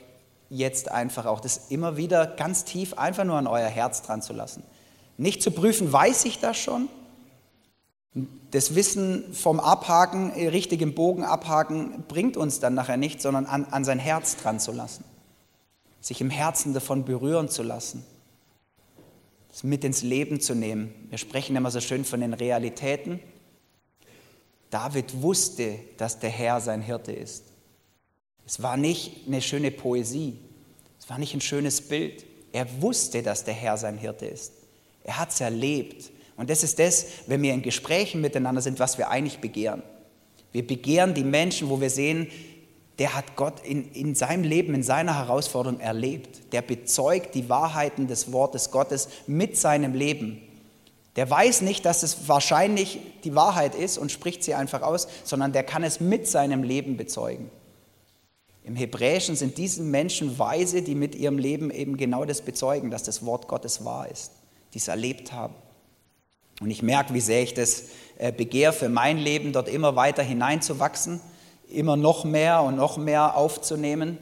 jetzt 0.48 0.90
einfach 0.90 1.26
auch, 1.26 1.40
das 1.40 1.70
immer 1.70 1.96
wieder 1.96 2.26
ganz 2.26 2.64
tief 2.64 2.94
einfach 2.94 3.24
nur 3.24 3.36
an 3.36 3.46
euer 3.46 3.68
Herz 3.68 4.02
dran 4.02 4.22
zu 4.22 4.32
lassen. 4.32 4.62
Nicht 5.18 5.42
zu 5.42 5.50
prüfen, 5.50 5.92
weiß 5.92 6.24
ich 6.24 6.40
das 6.40 6.56
schon? 6.56 6.88
Das 8.52 8.74
Wissen 8.74 9.34
vom 9.34 9.60
Abhaken, 9.60 10.30
richtig 10.30 10.80
im 10.80 10.94
Bogen 10.94 11.24
abhaken, 11.24 12.04
bringt 12.08 12.38
uns 12.38 12.60
dann 12.60 12.74
nachher 12.74 12.96
nicht, 12.96 13.20
sondern 13.20 13.44
an, 13.44 13.66
an 13.66 13.84
sein 13.84 13.98
Herz 13.98 14.36
dran 14.36 14.58
zu 14.58 14.72
lassen. 14.72 15.04
Sich 16.00 16.22
im 16.22 16.30
Herzen 16.30 16.72
davon 16.72 17.04
berühren 17.04 17.50
zu 17.50 17.62
lassen 17.62 18.04
mit 19.64 19.84
ins 19.84 20.02
Leben 20.02 20.40
zu 20.40 20.54
nehmen. 20.54 20.92
Wir 21.08 21.18
sprechen 21.18 21.56
immer 21.56 21.70
so 21.70 21.80
schön 21.80 22.04
von 22.04 22.20
den 22.20 22.34
Realitäten. 22.34 23.20
David 24.70 25.22
wusste, 25.22 25.78
dass 25.96 26.18
der 26.18 26.30
Herr 26.30 26.60
sein 26.60 26.82
Hirte 26.82 27.12
ist. 27.12 27.44
Es 28.44 28.62
war 28.62 28.76
nicht 28.76 29.26
eine 29.26 29.42
schöne 29.42 29.70
Poesie, 29.70 30.38
es 30.98 31.08
war 31.10 31.18
nicht 31.18 31.34
ein 31.34 31.40
schönes 31.40 31.80
Bild. 31.80 32.24
Er 32.52 32.66
wusste, 32.80 33.22
dass 33.22 33.44
der 33.44 33.54
Herr 33.54 33.76
sein 33.76 33.98
Hirte 33.98 34.26
ist. 34.26 34.52
Er 35.04 35.18
hat 35.18 35.30
es 35.30 35.40
erlebt. 35.40 36.10
Und 36.36 36.50
das 36.50 36.62
ist 36.62 36.78
das, 36.78 37.06
wenn 37.26 37.42
wir 37.42 37.54
in 37.54 37.62
Gesprächen 37.62 38.20
miteinander 38.20 38.60
sind, 38.60 38.78
was 38.78 38.98
wir 38.98 39.08
eigentlich 39.10 39.38
begehren. 39.38 39.82
Wir 40.52 40.66
begehren 40.66 41.14
die 41.14 41.24
Menschen, 41.24 41.68
wo 41.68 41.80
wir 41.80 41.90
sehen, 41.90 42.28
der 42.98 43.14
hat 43.14 43.36
Gott 43.36 43.60
in, 43.64 43.92
in 43.92 44.14
seinem 44.14 44.42
Leben, 44.42 44.74
in 44.74 44.82
seiner 44.82 45.16
Herausforderung 45.16 45.80
erlebt. 45.80 46.52
Der 46.52 46.62
bezeugt 46.62 47.34
die 47.34 47.48
Wahrheiten 47.48 48.06
des 48.06 48.32
Wortes 48.32 48.70
Gottes 48.70 49.08
mit 49.26 49.58
seinem 49.58 49.94
Leben. 49.94 50.40
Der 51.16 51.28
weiß 51.28 51.62
nicht, 51.62 51.84
dass 51.84 52.02
es 52.02 52.28
wahrscheinlich 52.28 53.00
die 53.24 53.34
Wahrheit 53.34 53.74
ist 53.74 53.98
und 53.98 54.12
spricht 54.12 54.44
sie 54.44 54.54
einfach 54.54 54.82
aus, 54.82 55.08
sondern 55.24 55.52
der 55.52 55.62
kann 55.62 55.82
es 55.82 56.00
mit 56.00 56.26
seinem 56.26 56.62
Leben 56.62 56.96
bezeugen. 56.96 57.50
Im 58.64 58.76
Hebräischen 58.76 59.36
sind 59.36 59.58
diese 59.58 59.82
Menschen 59.82 60.38
weise, 60.38 60.82
die 60.82 60.94
mit 60.94 61.14
ihrem 61.14 61.38
Leben 61.38 61.70
eben 61.70 61.96
genau 61.96 62.24
das 62.24 62.42
bezeugen, 62.42 62.90
dass 62.90 63.02
das 63.02 63.24
Wort 63.24 63.46
Gottes 63.46 63.84
wahr 63.84 64.08
ist, 64.10 64.32
die 64.74 64.78
es 64.78 64.88
erlebt 64.88 65.32
haben. 65.32 65.54
Und 66.60 66.70
ich 66.70 66.82
merke, 66.82 67.14
wie 67.14 67.20
sehr 67.20 67.42
ich 67.42 67.54
das 67.54 67.84
äh, 68.18 68.32
begehre 68.32 68.72
für 68.72 68.88
mein 68.88 69.18
Leben, 69.18 69.52
dort 69.52 69.68
immer 69.68 69.94
weiter 69.94 70.22
hineinzuwachsen, 70.22 71.20
immer 71.68 71.96
noch 71.96 72.24
mehr 72.24 72.62
und 72.62 72.76
noch 72.76 72.96
mehr 72.96 73.36
aufzunehmen. 73.36 74.18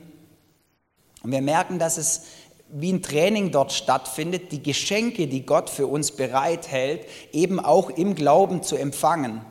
Und 1.22 1.32
wir 1.32 1.42
merken, 1.42 1.78
dass 1.78 1.96
es 1.96 2.24
wie 2.68 2.92
ein 2.92 3.02
Training 3.02 3.50
dort 3.50 3.72
stattfindet, 3.72 4.50
die 4.50 4.62
Geschenke, 4.62 5.26
die 5.26 5.46
Gott 5.46 5.70
für 5.70 5.86
uns 5.86 6.12
bereithält, 6.12 7.06
eben 7.32 7.60
auch 7.60 7.90
im 7.90 8.14
Glauben 8.14 8.62
zu 8.62 8.76
empfangen. 8.76 9.42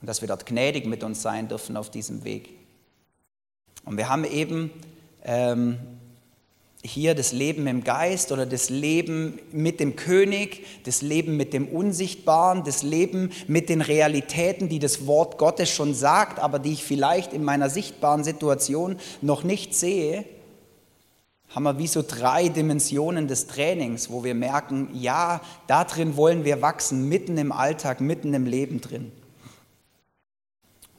Und 0.00 0.08
dass 0.08 0.20
wir 0.20 0.28
dort 0.28 0.46
gnädig 0.46 0.86
mit 0.86 1.02
uns 1.02 1.22
sein 1.22 1.48
dürfen 1.48 1.76
auf 1.76 1.90
diesem 1.90 2.24
Weg. 2.24 2.50
Und 3.84 3.96
wir 3.96 4.08
haben 4.08 4.24
eben 4.24 4.70
ähm, 5.24 5.78
hier 6.82 7.14
das 7.14 7.32
Leben 7.32 7.66
im 7.66 7.84
Geist 7.84 8.32
oder 8.32 8.46
das 8.46 8.70
Leben 8.70 9.38
mit 9.50 9.80
dem 9.80 9.96
König, 9.96 10.64
das 10.84 11.02
Leben 11.02 11.36
mit 11.36 11.52
dem 11.52 11.68
Unsichtbaren, 11.68 12.64
das 12.64 12.82
Leben 12.82 13.30
mit 13.48 13.68
den 13.68 13.80
Realitäten, 13.80 14.68
die 14.68 14.78
das 14.78 15.06
Wort 15.06 15.38
Gottes 15.38 15.70
schon 15.70 15.94
sagt, 15.94 16.38
aber 16.38 16.58
die 16.58 16.72
ich 16.72 16.84
vielleicht 16.84 17.32
in 17.32 17.44
meiner 17.44 17.70
sichtbaren 17.70 18.24
Situation 18.24 18.96
noch 19.20 19.42
nicht 19.42 19.74
sehe, 19.74 20.24
haben 21.48 21.62
wir 21.64 21.78
wie 21.78 21.86
so 21.86 22.02
drei 22.06 22.48
Dimensionen 22.48 23.28
des 23.28 23.46
Trainings, 23.46 24.10
wo 24.10 24.24
wir 24.24 24.34
merken, 24.34 24.88
ja, 24.92 25.40
da 25.66 25.84
drin 25.84 26.16
wollen 26.16 26.44
wir 26.44 26.60
wachsen, 26.60 27.08
mitten 27.08 27.38
im 27.38 27.52
Alltag, 27.52 28.00
mitten 28.00 28.34
im 28.34 28.46
Leben 28.46 28.80
drin. 28.80 29.12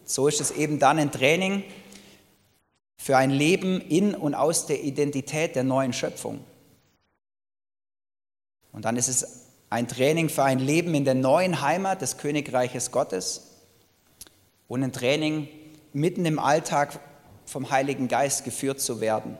So 0.03 0.27
ist 0.27 0.39
es 0.39 0.51
eben 0.51 0.79
dann 0.79 0.99
ein 0.99 1.11
Training, 1.11 1.63
für 2.97 3.17
ein 3.17 3.29
Leben 3.29 3.79
in 3.81 4.15
und 4.15 4.35
aus 4.35 4.65
der 4.65 4.83
Identität 4.83 5.55
der 5.55 5.63
neuen 5.63 5.93
Schöpfung. 5.93 6.43
Und 8.71 8.85
dann 8.85 8.97
ist 8.97 9.07
es 9.07 9.45
ein 9.69 9.87
Training 9.87 10.29
für 10.29 10.43
ein 10.43 10.59
Leben 10.59 10.93
in 10.93 11.05
der 11.05 11.15
neuen 11.15 11.61
Heimat 11.61 12.01
des 12.01 12.17
Königreiches 12.17 12.91
Gottes 12.91 13.51
und 14.67 14.83
ein 14.83 14.93
Training 14.93 15.47
mitten 15.93 16.25
im 16.25 16.39
Alltag 16.39 16.99
vom 17.45 17.69
Heiligen 17.69 18.07
Geist 18.07 18.43
geführt 18.43 18.81
zu 18.81 19.01
werden. 19.01 19.37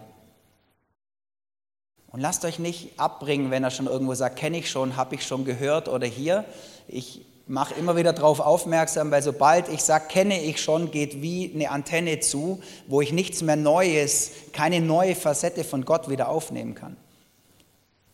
Und 2.07 2.21
lasst 2.21 2.45
euch 2.45 2.57
nicht 2.57 2.99
abbringen, 2.99 3.51
wenn 3.51 3.63
er 3.63 3.71
schon 3.71 3.87
irgendwo 3.87 4.15
sagt, 4.15 4.37
kenne 4.37 4.57
ich 4.57 4.69
schon, 4.71 4.95
habe 4.95 5.15
ich 5.15 5.25
schon 5.25 5.45
gehört 5.45 5.87
oder 5.87 6.07
hier. 6.07 6.45
Ich 6.87 7.25
mache 7.47 7.73
immer 7.75 7.95
wieder 7.95 8.13
darauf 8.13 8.39
aufmerksam, 8.39 9.11
weil 9.11 9.23
sobald 9.23 9.69
ich 9.69 9.81
sage, 9.81 10.07
kenne 10.09 10.41
ich 10.41 10.61
schon, 10.61 10.91
geht 10.91 11.21
wie 11.21 11.51
eine 11.53 11.71
Antenne 11.71 12.19
zu, 12.19 12.61
wo 12.87 13.01
ich 13.01 13.11
nichts 13.11 13.41
mehr 13.41 13.55
Neues, 13.55 14.31
keine 14.53 14.81
neue 14.81 15.15
Facette 15.15 15.63
von 15.63 15.85
Gott 15.85 16.09
wieder 16.09 16.29
aufnehmen 16.29 16.75
kann. 16.75 16.97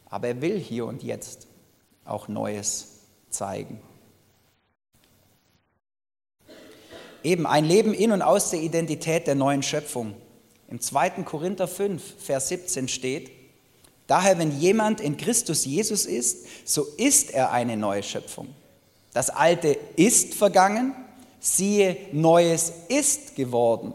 Aber 0.09 0.27
er 0.27 0.41
will 0.41 0.59
hier 0.59 0.85
und 0.85 1.03
jetzt 1.03 1.47
auch 2.05 2.27
Neues 2.27 2.99
zeigen. 3.29 3.81
Eben 7.23 7.47
ein 7.47 7.65
Leben 7.65 7.93
in 7.93 8.11
und 8.11 8.21
aus 8.21 8.49
der 8.49 8.59
Identität 8.59 9.27
der 9.27 9.35
neuen 9.35 9.63
Schöpfung. 9.63 10.13
Im 10.67 10.81
2. 10.81 11.23
Korinther 11.23 11.67
5, 11.67 12.01
Vers 12.19 12.49
17 12.49 12.87
steht, 12.87 13.31
Daher, 14.05 14.37
wenn 14.37 14.59
jemand 14.59 14.99
in 14.99 15.15
Christus 15.15 15.63
Jesus 15.63 16.05
ist, 16.05 16.45
so 16.65 16.85
ist 16.97 17.31
er 17.31 17.51
eine 17.51 17.77
neue 17.77 18.03
Schöpfung. 18.03 18.53
Das 19.13 19.29
Alte 19.29 19.77
ist 19.95 20.33
vergangen, 20.33 20.93
siehe, 21.39 21.97
Neues 22.11 22.73
ist 22.89 23.35
geworden. 23.35 23.93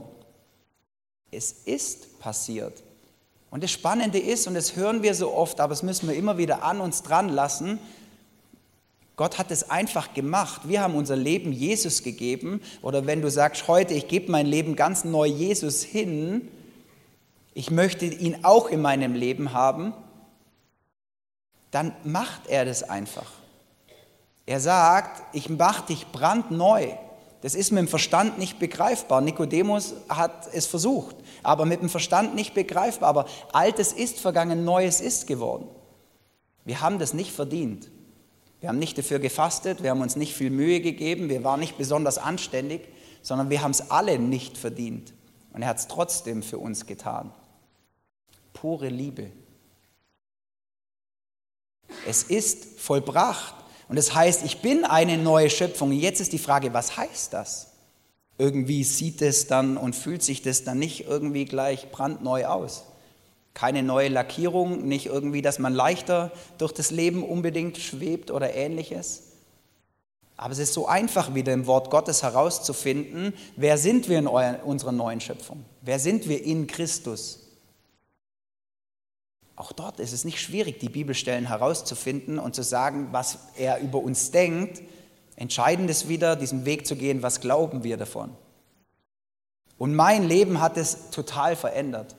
Es 1.31 1.53
ist 1.65 2.19
passiert. 2.21 2.83
Und 3.51 3.63
das 3.63 3.71
Spannende 3.71 4.19
ist, 4.19 4.47
und 4.47 4.55
das 4.55 4.77
hören 4.77 5.03
wir 5.03 5.15
so 5.15 5.35
oft, 5.35 5.61
aber 5.61 5.71
das 5.71 5.83
müssen 5.83 6.09
wir 6.09 6.15
immer 6.15 6.39
wieder 6.39 6.63
an 6.63 6.81
uns 6.81 7.03
dran 7.03 7.29
lassen, 7.29 7.79
Gott 9.17 9.37
hat 9.37 9.51
es 9.51 9.69
einfach 9.69 10.15
gemacht. 10.15 10.69
Wir 10.69 10.81
haben 10.81 10.95
unser 10.95 11.17
Leben 11.17 11.53
Jesus 11.53 12.05
gegeben. 12.05 12.61
Oder 12.83 13.05
wenn 13.05 13.21
du 13.21 13.29
sagst, 13.29 13.67
heute, 13.67 13.93
ich 13.95 14.07
gebe 14.07 14.31
mein 14.31 14.47
Leben 14.47 14.77
ganz 14.77 15.03
neu 15.03 15.27
Jesus 15.27 15.83
hin, 15.83 16.47
ich 17.53 17.73
möchte 17.73 18.07
ihn 18.07 18.45
auch 18.45 18.69
in 18.69 18.81
meinem 18.81 19.15
Leben 19.15 19.53
haben, 19.53 19.93
dann 21.73 21.97
macht 22.05 22.47
er 22.47 22.65
das 22.65 22.85
einfach. 22.85 23.38
Er 24.49 24.61
sagt, 24.61 25.23
ich 25.35 25.51
mache 25.51 25.89
dich 25.89 26.07
brandneu. 26.07 26.89
Das 27.43 27.55
ist 27.55 27.71
mit 27.71 27.81
dem 27.81 27.87
Verstand 27.89 28.39
nicht 28.39 28.59
begreifbar. 28.59 29.21
Nikodemus 29.21 29.93
hat 30.09 30.49
es 30.55 30.65
versucht, 30.65 31.17
aber 31.43 31.67
mit 31.67 31.83
dem 31.83 31.91
Verstand 31.91 32.35
nicht 32.35 32.55
begreifbar. 32.55 33.11
Aber 33.11 33.27
Altes 33.53 33.93
ist 33.93 34.19
vergangen, 34.19 34.65
Neues 34.65 35.03
ist 35.03 35.27
geworden. 35.27 35.69
Wir 36.65 36.81
haben 36.81 36.99
das 36.99 37.13
nicht 37.13 37.31
verdient. 37.31 37.91
Wir 38.61 38.71
haben 38.71 38.79
nicht 38.79 38.97
dafür 38.97 39.19
gefastet, 39.19 39.83
wir 39.83 39.91
haben 39.91 40.01
uns 40.01 40.17
nicht 40.17 40.33
viel 40.33 40.49
Mühe 40.49 40.81
gegeben, 40.81 41.29
wir 41.29 41.45
waren 41.45 41.61
nicht 41.61 41.77
besonders 41.77 42.17
anständig, 42.17 42.89
sondern 43.21 43.51
wir 43.51 43.61
haben 43.61 43.73
es 43.73 43.91
alle 43.91 44.19
nicht 44.19 44.57
verdient. 44.57 45.13
Und 45.53 45.61
er 45.61 45.69
hat 45.69 45.79
es 45.79 45.89
trotzdem 45.89 46.43
für 46.43 46.57
uns 46.57 46.87
getan. 46.87 47.35
Pure 48.55 48.89
Liebe. 48.89 49.31
Es 52.07 52.23
ist 52.23 52.81
vollbracht. 52.81 53.58
Und 53.89 53.97
das 53.97 54.15
heißt, 54.15 54.45
ich 54.45 54.61
bin 54.61 54.85
eine 54.85 55.17
neue 55.17 55.51
Schöpfung. 55.51 55.93
Jetzt 55.93 56.21
ist 56.21 56.33
die 56.33 56.39
Frage, 56.39 56.75
was 56.75 56.97
heißt 56.97 57.33
das? 57.33 57.69
Irgendwie 58.37 58.85
sieht 58.85 59.23
es 59.23 59.47
dann 59.47 59.77
und 59.77 59.97
fühlt 59.97 60.23
sich 60.23 60.43
das 60.43 60.65
dann 60.65 60.79
nicht 60.79 61.07
irgendwie 61.07 61.45
gleich 61.45 61.91
brandneu 61.91 62.47
aus. 62.47 62.85
Keine 63.55 63.83
neue 63.83 64.09
Lackierung, 64.09 64.87
nicht 64.87 65.07
irgendwie, 65.07 65.43
dass 65.43 65.59
man 65.59 65.75
leichter 65.75 66.31
durch 66.59 66.73
das 66.73 66.91
Leben 66.91 67.25
unbedingt 67.25 67.79
schwebt 67.79 68.31
oder 68.31 68.55
ähnliches. 68.55 69.23
Aber 70.37 70.53
es 70.53 70.61
ist 70.61 70.75
so 70.75 70.87
einfach 70.87 71.35
wieder 71.35 71.53
im 71.53 71.67
Wort 71.67 71.91
Gottes 71.91 72.23
herauszufinden, 72.23 73.35
wer 73.57 73.77
sind 73.77 74.09
wir 74.09 74.19
in 74.19 74.29
unserer 74.29 74.93
neuen 74.93 75.21
Schöpfung? 75.21 75.65
Wer 75.83 75.99
sind 75.99 76.29
wir 76.29 76.45
in 76.45 76.69
Christus? 76.69 77.48
Auch 79.59 79.73
dort 79.73 79.99
ist 79.99 80.13
es 80.13 80.25
nicht 80.25 80.41
schwierig, 80.41 80.79
die 80.79 80.89
Bibelstellen 80.89 81.49
herauszufinden 81.49 82.39
und 82.39 82.55
zu 82.55 82.63
sagen, 82.63 83.09
was 83.11 83.39
er 83.57 83.81
über 83.81 83.99
uns 83.99 84.31
denkt. 84.31 84.81
Entscheidend 85.35 85.91
ist 85.91 86.09
wieder, 86.09 86.37
diesen 86.37 86.65
Weg 86.65 86.87
zu 86.87 86.95
gehen, 86.95 87.25
was 87.25 87.41
glauben 87.41 87.83
wir 87.83 87.97
davon. 87.97 88.31
Und 89.77 89.97
mein 89.97 90.29
Leben 90.29 90.61
hat 90.61 90.77
es 90.77 91.11
total 91.11 91.57
verändert. 91.57 92.15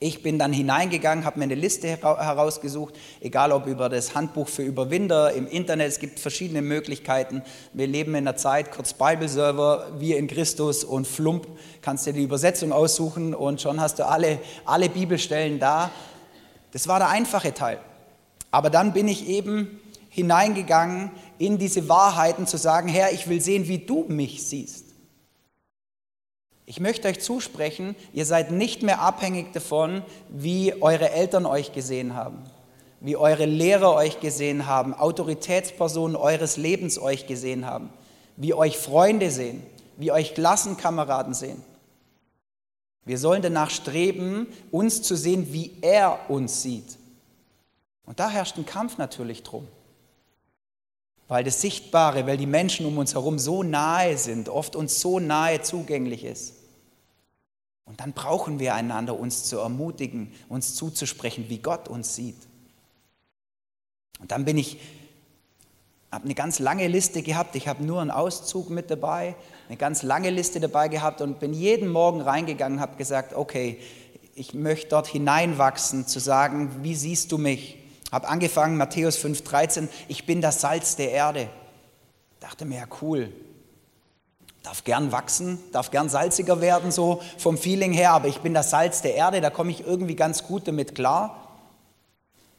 Ich 0.00 0.24
bin 0.24 0.40
dann 0.40 0.52
hineingegangen, 0.52 1.24
habe 1.24 1.38
mir 1.38 1.44
eine 1.44 1.54
Liste 1.54 1.86
herausgesucht, 1.86 2.96
egal 3.20 3.52
ob 3.52 3.66
über 3.66 3.88
das 3.88 4.16
Handbuch 4.16 4.48
für 4.48 4.62
Überwinder 4.62 5.32
im 5.32 5.46
Internet, 5.46 5.88
es 5.88 6.00
gibt 6.00 6.18
verschiedene 6.18 6.62
Möglichkeiten. 6.62 7.42
Wir 7.72 7.86
leben 7.86 8.10
in 8.16 8.26
einer 8.26 8.36
Zeit, 8.36 8.72
kurz 8.72 8.92
Bibleserver, 8.92 9.86
wir 9.98 10.18
in 10.18 10.26
Christus 10.26 10.82
und 10.82 11.06
Flump, 11.06 11.46
kannst 11.80 12.06
dir 12.06 12.12
die 12.12 12.24
Übersetzung 12.24 12.72
aussuchen 12.72 13.34
und 13.34 13.60
schon 13.60 13.80
hast 13.80 14.00
du 14.00 14.06
alle, 14.06 14.40
alle 14.64 14.88
Bibelstellen 14.88 15.60
da. 15.60 15.92
Das 16.74 16.88
war 16.88 16.98
der 16.98 17.08
einfache 17.08 17.54
Teil. 17.54 17.78
Aber 18.50 18.68
dann 18.68 18.92
bin 18.92 19.06
ich 19.06 19.28
eben 19.28 19.80
hineingegangen 20.10 21.12
in 21.38 21.56
diese 21.56 21.88
Wahrheiten 21.88 22.48
zu 22.48 22.56
sagen, 22.56 22.88
Herr, 22.88 23.12
ich 23.12 23.28
will 23.28 23.40
sehen, 23.40 23.68
wie 23.68 23.78
du 23.78 24.04
mich 24.08 24.44
siehst. 24.44 24.86
Ich 26.66 26.80
möchte 26.80 27.06
euch 27.06 27.20
zusprechen, 27.20 27.94
ihr 28.12 28.26
seid 28.26 28.50
nicht 28.50 28.82
mehr 28.82 29.00
abhängig 29.00 29.52
davon, 29.52 30.02
wie 30.28 30.74
eure 30.82 31.10
Eltern 31.10 31.46
euch 31.46 31.72
gesehen 31.72 32.16
haben, 32.16 32.42
wie 33.00 33.16
eure 33.16 33.46
Lehrer 33.46 33.94
euch 33.94 34.18
gesehen 34.18 34.66
haben, 34.66 34.94
Autoritätspersonen 34.94 36.16
eures 36.16 36.56
Lebens 36.56 36.98
euch 36.98 37.28
gesehen 37.28 37.66
haben, 37.66 37.88
wie 38.36 38.52
euch 38.52 38.78
Freunde 38.78 39.30
sehen, 39.30 39.62
wie 39.96 40.10
euch 40.10 40.34
Klassenkameraden 40.34 41.34
sehen. 41.34 41.62
Wir 43.04 43.18
sollen 43.18 43.42
danach 43.42 43.70
streben, 43.70 44.46
uns 44.70 45.02
zu 45.02 45.16
sehen, 45.16 45.52
wie 45.52 45.76
er 45.82 46.30
uns 46.30 46.62
sieht. 46.62 46.98
Und 48.06 48.20
da 48.20 48.30
herrscht 48.30 48.56
ein 48.56 48.66
Kampf 48.66 48.98
natürlich 48.98 49.42
drum. 49.42 49.66
Weil 51.28 51.44
das 51.44 51.60
Sichtbare, 51.60 52.26
weil 52.26 52.36
die 52.36 52.46
Menschen 52.46 52.86
um 52.86 52.98
uns 52.98 53.14
herum 53.14 53.38
so 53.38 53.62
nahe 53.62 54.16
sind, 54.18 54.48
oft 54.48 54.76
uns 54.76 55.00
so 55.00 55.20
nahe 55.20 55.62
zugänglich 55.62 56.24
ist. 56.24 56.54
Und 57.86 58.00
dann 58.00 58.12
brauchen 58.12 58.58
wir 58.58 58.74
einander, 58.74 59.18
uns 59.18 59.44
zu 59.44 59.58
ermutigen, 59.58 60.32
uns 60.48 60.74
zuzusprechen, 60.74 61.48
wie 61.48 61.58
Gott 61.58 61.88
uns 61.88 62.14
sieht. 62.14 62.38
Und 64.20 64.32
dann 64.32 64.44
bin 64.44 64.56
ich 64.56 64.78
habe 66.14 66.24
eine 66.24 66.34
ganz 66.34 66.60
lange 66.60 66.86
Liste 66.86 67.22
gehabt. 67.22 67.56
Ich 67.56 67.66
habe 67.66 67.84
nur 67.84 68.00
einen 68.00 68.12
Auszug 68.12 68.70
mit 68.70 68.90
dabei, 68.90 69.34
eine 69.68 69.76
ganz 69.76 70.02
lange 70.02 70.30
Liste 70.30 70.60
dabei 70.60 70.88
gehabt 70.88 71.20
und 71.20 71.40
bin 71.40 71.52
jeden 71.52 71.88
Morgen 71.88 72.20
reingegangen 72.20 72.80
habe 72.80 72.96
gesagt, 72.96 73.34
okay, 73.34 73.78
ich 74.34 74.52
möchte 74.54 74.88
dort 74.88 75.06
hineinwachsen, 75.06 76.06
zu 76.06 76.18
sagen, 76.18 76.82
wie 76.82 76.94
siehst 76.94 77.32
du 77.32 77.38
mich? 77.38 77.78
Habe 78.10 78.28
angefangen, 78.28 78.76
Matthäus 78.76 79.18
5,13, 79.18 79.88
ich 80.08 80.26
bin 80.26 80.40
das 80.40 80.60
Salz 80.60 80.96
der 80.96 81.12
Erde. 81.12 81.48
Dachte 82.40 82.64
mir, 82.64 82.78
ja 82.78 82.86
cool, 83.00 83.32
darf 84.62 84.82
gern 84.84 85.12
wachsen, 85.12 85.58
darf 85.72 85.90
gern 85.90 86.08
salziger 86.08 86.60
werden, 86.60 86.90
so 86.90 87.22
vom 87.38 87.56
Feeling 87.56 87.92
her, 87.92 88.12
aber 88.12 88.28
ich 88.28 88.40
bin 88.40 88.54
das 88.54 88.70
Salz 88.70 89.02
der 89.02 89.14
Erde, 89.14 89.40
da 89.40 89.50
komme 89.50 89.70
ich 89.70 89.86
irgendwie 89.86 90.16
ganz 90.16 90.44
gut 90.44 90.66
damit 90.66 90.94
klar. 90.94 91.48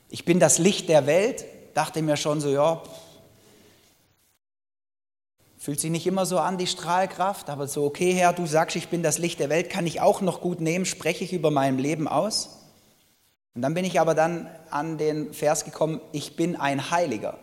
Ich 0.09 0.23
bin 0.23 0.39
das 0.39 0.59
Licht 0.59 0.87
der 0.87 1.07
Welt, 1.07 1.45
dachte 1.73 2.01
mir 2.01 2.15
schon 2.15 2.41
so, 2.41 2.49
ja, 2.49 2.81
fühlt 5.65 5.79
sich 5.79 5.89
nicht 5.89 6.05
immer 6.05 6.27
so 6.27 6.37
an, 6.37 6.59
die 6.59 6.67
Strahlkraft, 6.67 7.49
aber 7.49 7.67
so, 7.67 7.85
okay, 7.85 8.13
Herr, 8.13 8.33
du 8.33 8.45
sagst, 8.45 8.75
ich 8.75 8.89
bin 8.89 9.01
das 9.01 9.17
Licht 9.17 9.39
der 9.39 9.49
Welt, 9.49 9.71
kann 9.71 9.87
ich 9.87 9.99
auch 9.99 10.21
noch 10.21 10.39
gut 10.39 10.61
nehmen, 10.61 10.85
spreche 10.85 11.23
ich 11.23 11.33
über 11.33 11.49
mein 11.49 11.79
Leben 11.79 12.07
aus? 12.07 12.59
Und 13.55 13.63
dann 13.63 13.73
bin 13.73 13.83
ich 13.83 13.99
aber 13.99 14.13
dann 14.13 14.47
an 14.69 14.99
den 14.99 15.33
Vers 15.33 15.65
gekommen, 15.65 16.01
ich 16.11 16.35
bin 16.35 16.55
ein 16.55 16.91
Heiliger. 16.91 17.39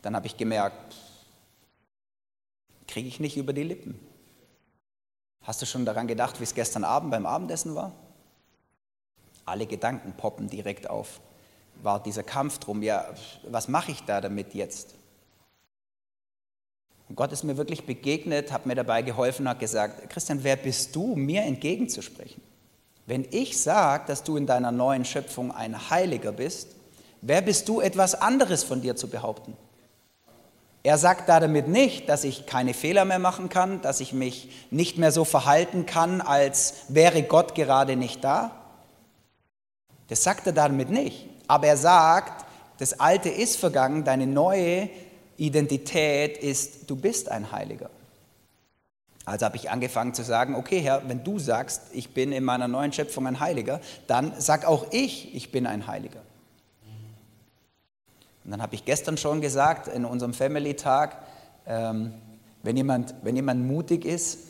Dann 0.00 0.16
habe 0.16 0.26
ich 0.26 0.36
gemerkt, 0.36 0.96
kriege 2.88 3.06
ich 3.06 3.20
nicht 3.20 3.36
über 3.36 3.52
die 3.52 3.62
Lippen. 3.62 3.96
Hast 5.42 5.62
du 5.62 5.66
schon 5.66 5.84
daran 5.84 6.08
gedacht, 6.08 6.40
wie 6.40 6.44
es 6.44 6.54
gestern 6.56 6.82
Abend 6.82 7.12
beim 7.12 7.26
Abendessen 7.26 7.76
war? 7.76 7.92
Alle 9.44 9.66
Gedanken 9.66 10.14
poppen 10.14 10.48
direkt 10.48 10.90
auf. 10.90 11.20
War 11.80 12.02
dieser 12.02 12.24
Kampf 12.24 12.58
drum, 12.58 12.82
ja, 12.82 13.06
was 13.48 13.68
mache 13.68 13.92
ich 13.92 14.02
da 14.02 14.20
damit 14.20 14.52
jetzt? 14.54 14.96
Und 17.12 17.16
Gott 17.16 17.30
ist 17.30 17.44
mir 17.44 17.58
wirklich 17.58 17.84
begegnet, 17.84 18.50
hat 18.52 18.64
mir 18.64 18.74
dabei 18.74 19.02
geholfen, 19.02 19.46
hat 19.46 19.60
gesagt, 19.60 20.08
Christian, 20.08 20.44
wer 20.44 20.56
bist 20.56 20.96
du, 20.96 21.14
mir 21.14 21.42
entgegenzusprechen? 21.42 22.40
Wenn 23.04 23.26
ich 23.30 23.60
sage, 23.60 24.04
dass 24.06 24.22
du 24.22 24.38
in 24.38 24.46
deiner 24.46 24.72
neuen 24.72 25.04
Schöpfung 25.04 25.52
ein 25.52 25.90
Heiliger 25.90 26.32
bist, 26.32 26.68
wer 27.20 27.42
bist 27.42 27.68
du, 27.68 27.82
etwas 27.82 28.14
anderes 28.14 28.64
von 28.64 28.80
dir 28.80 28.96
zu 28.96 29.10
behaupten? 29.10 29.54
Er 30.84 30.96
sagt 30.96 31.28
damit 31.28 31.68
nicht, 31.68 32.08
dass 32.08 32.24
ich 32.24 32.46
keine 32.46 32.72
Fehler 32.72 33.04
mehr 33.04 33.18
machen 33.18 33.50
kann, 33.50 33.82
dass 33.82 34.00
ich 34.00 34.14
mich 34.14 34.48
nicht 34.70 34.96
mehr 34.96 35.12
so 35.12 35.26
verhalten 35.26 35.84
kann, 35.84 36.22
als 36.22 36.76
wäre 36.88 37.22
Gott 37.22 37.54
gerade 37.54 37.96
nicht 37.96 38.24
da. 38.24 38.52
Das 40.08 40.22
sagt 40.22 40.46
er 40.46 40.54
damit 40.54 40.88
nicht. 40.88 41.28
Aber 41.46 41.66
er 41.66 41.76
sagt, 41.76 42.46
das 42.78 43.00
Alte 43.00 43.28
ist 43.28 43.56
vergangen, 43.56 44.02
deine 44.02 44.26
neue 44.26 44.88
Identität 45.42 46.38
ist, 46.38 46.88
du 46.88 46.94
bist 46.94 47.28
ein 47.28 47.50
Heiliger. 47.50 47.90
Also 49.24 49.44
habe 49.44 49.56
ich 49.56 49.70
angefangen 49.70 50.14
zu 50.14 50.22
sagen, 50.22 50.54
okay 50.54 50.80
Herr, 50.80 51.08
wenn 51.08 51.24
du 51.24 51.40
sagst, 51.40 51.82
ich 51.92 52.14
bin 52.14 52.30
in 52.30 52.44
meiner 52.44 52.68
neuen 52.68 52.92
Schöpfung 52.92 53.26
ein 53.26 53.40
Heiliger, 53.40 53.80
dann 54.06 54.32
sag 54.38 54.64
auch 54.64 54.86
ich, 54.92 55.34
ich 55.34 55.50
bin 55.50 55.66
ein 55.66 55.88
Heiliger. 55.88 56.20
Und 58.44 58.52
dann 58.52 58.62
habe 58.62 58.76
ich 58.76 58.84
gestern 58.84 59.16
schon 59.16 59.40
gesagt 59.40 59.88
in 59.88 60.04
unserem 60.04 60.32
Family-Tag, 60.32 61.16
ähm, 61.66 62.14
wenn, 62.62 62.76
jemand, 62.76 63.14
wenn 63.22 63.34
jemand 63.34 63.66
mutig 63.66 64.04
ist, 64.04 64.48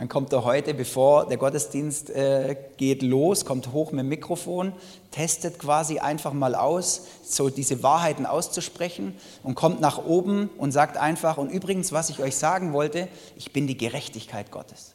dann 0.00 0.08
kommt 0.08 0.32
er 0.32 0.44
heute, 0.44 0.72
bevor 0.72 1.26
der 1.26 1.36
Gottesdienst 1.36 2.08
äh, 2.08 2.56
geht, 2.78 3.02
los, 3.02 3.44
kommt 3.44 3.70
hoch 3.74 3.92
mit 3.92 4.00
dem 4.00 4.08
Mikrofon, 4.08 4.72
testet 5.10 5.58
quasi 5.58 5.98
einfach 5.98 6.32
mal 6.32 6.54
aus, 6.54 7.02
so 7.22 7.50
diese 7.50 7.82
Wahrheiten 7.82 8.24
auszusprechen 8.24 9.14
und 9.42 9.56
kommt 9.56 9.82
nach 9.82 10.02
oben 10.02 10.48
und 10.56 10.72
sagt 10.72 10.96
einfach, 10.96 11.36
und 11.36 11.50
übrigens, 11.50 11.92
was 11.92 12.08
ich 12.08 12.22
euch 12.22 12.36
sagen 12.36 12.72
wollte, 12.72 13.08
ich 13.36 13.52
bin 13.52 13.66
die 13.66 13.76
Gerechtigkeit 13.76 14.50
Gottes. 14.50 14.94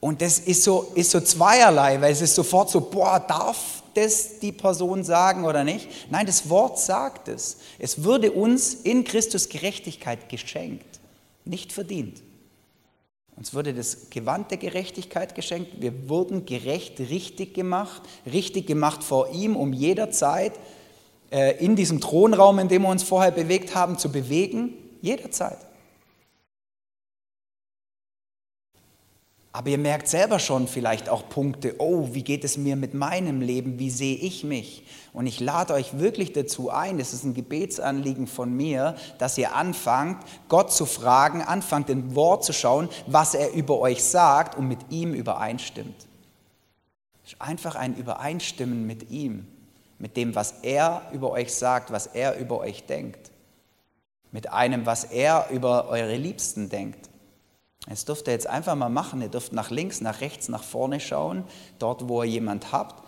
Und 0.00 0.22
das 0.22 0.38
ist 0.38 0.64
so, 0.64 0.92
ist 0.94 1.10
so 1.10 1.20
zweierlei, 1.20 2.00
weil 2.00 2.12
es 2.12 2.22
ist 2.22 2.36
sofort 2.36 2.70
so, 2.70 2.80
boah, 2.80 3.20
darf 3.20 3.82
das 3.92 4.38
die 4.38 4.52
Person 4.52 5.04
sagen 5.04 5.44
oder 5.44 5.62
nicht? 5.62 6.10
Nein, 6.10 6.24
das 6.24 6.48
Wort 6.48 6.78
sagt 6.78 7.28
es. 7.28 7.58
Es 7.78 8.02
würde 8.02 8.32
uns 8.32 8.72
in 8.72 9.04
Christus 9.04 9.50
Gerechtigkeit 9.50 10.30
geschenkt 10.30 10.93
nicht 11.44 11.72
verdient. 11.72 12.22
Uns 13.36 13.52
wurde 13.52 13.74
das 13.74 14.10
Gewand 14.10 14.50
der 14.50 14.58
Gerechtigkeit 14.58 15.34
geschenkt. 15.34 15.80
Wir 15.80 16.08
wurden 16.08 16.46
gerecht, 16.46 17.00
richtig 17.00 17.54
gemacht, 17.54 18.02
richtig 18.30 18.66
gemacht 18.66 19.02
vor 19.02 19.30
ihm, 19.32 19.56
um 19.56 19.72
jederzeit 19.72 20.52
äh, 21.30 21.56
in 21.64 21.74
diesem 21.74 22.00
Thronraum, 22.00 22.60
in 22.60 22.68
dem 22.68 22.82
wir 22.82 22.88
uns 22.88 23.02
vorher 23.02 23.32
bewegt 23.32 23.74
haben, 23.74 23.98
zu 23.98 24.12
bewegen. 24.12 24.74
Jederzeit. 25.02 25.58
Aber 29.54 29.70
ihr 29.70 29.78
merkt 29.78 30.08
selber 30.08 30.40
schon 30.40 30.66
vielleicht 30.66 31.08
auch 31.08 31.28
Punkte, 31.28 31.76
oh, 31.78 32.08
wie 32.10 32.24
geht 32.24 32.42
es 32.42 32.56
mir 32.56 32.74
mit 32.74 32.92
meinem 32.92 33.40
Leben, 33.40 33.78
wie 33.78 33.88
sehe 33.88 34.16
ich 34.16 34.42
mich? 34.42 34.84
Und 35.12 35.28
ich 35.28 35.38
lade 35.38 35.74
euch 35.74 35.96
wirklich 35.96 36.32
dazu 36.32 36.70
ein, 36.70 36.98
das 36.98 37.12
ist 37.12 37.22
ein 37.22 37.34
Gebetsanliegen 37.34 38.26
von 38.26 38.52
mir, 38.52 38.96
dass 39.18 39.38
ihr 39.38 39.54
anfangt, 39.54 40.24
Gott 40.48 40.72
zu 40.72 40.86
fragen, 40.86 41.40
anfangt, 41.40 41.88
in 41.88 42.16
Wort 42.16 42.42
zu 42.42 42.52
schauen, 42.52 42.88
was 43.06 43.34
er 43.34 43.52
über 43.52 43.78
euch 43.78 44.02
sagt 44.02 44.58
und 44.58 44.66
mit 44.66 44.90
ihm 44.90 45.14
übereinstimmt. 45.14 46.08
Einfach 47.38 47.76
ein 47.76 47.94
Übereinstimmen 47.94 48.88
mit 48.88 49.12
ihm, 49.12 49.46
mit 50.00 50.16
dem, 50.16 50.34
was 50.34 50.54
er 50.62 51.02
über 51.12 51.30
euch 51.30 51.54
sagt, 51.54 51.92
was 51.92 52.08
er 52.08 52.38
über 52.38 52.58
euch 52.58 52.86
denkt, 52.86 53.30
mit 54.32 54.52
einem, 54.52 54.84
was 54.84 55.04
er 55.04 55.46
über 55.52 55.86
eure 55.90 56.16
Liebsten 56.16 56.70
denkt. 56.70 57.08
Das 57.88 58.04
dürft 58.04 58.28
ihr 58.28 58.32
jetzt 58.32 58.46
einfach 58.46 58.74
mal 58.74 58.88
machen. 58.88 59.20
Ihr 59.20 59.28
dürft 59.28 59.52
nach 59.52 59.70
links, 59.70 60.00
nach 60.00 60.20
rechts, 60.20 60.48
nach 60.48 60.62
vorne 60.62 61.00
schauen, 61.00 61.44
dort, 61.78 62.08
wo 62.08 62.22
ihr 62.22 62.30
jemand 62.30 62.72
habt. 62.72 63.02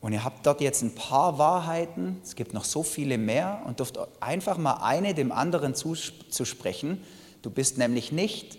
Und 0.00 0.12
ihr 0.12 0.24
habt 0.24 0.46
dort 0.46 0.60
jetzt 0.60 0.82
ein 0.82 0.94
paar 0.94 1.38
Wahrheiten, 1.38 2.20
es 2.22 2.36
gibt 2.36 2.54
noch 2.54 2.64
so 2.64 2.82
viele 2.82 3.18
mehr 3.18 3.62
und 3.64 3.80
dürft 3.80 3.98
einfach 4.20 4.56
mal 4.56 4.74
eine 4.82 5.14
dem 5.14 5.32
anderen 5.32 5.74
zusprechen. 5.74 7.02
Du 7.42 7.50
bist 7.50 7.78
nämlich 7.78 8.12
nicht 8.12 8.58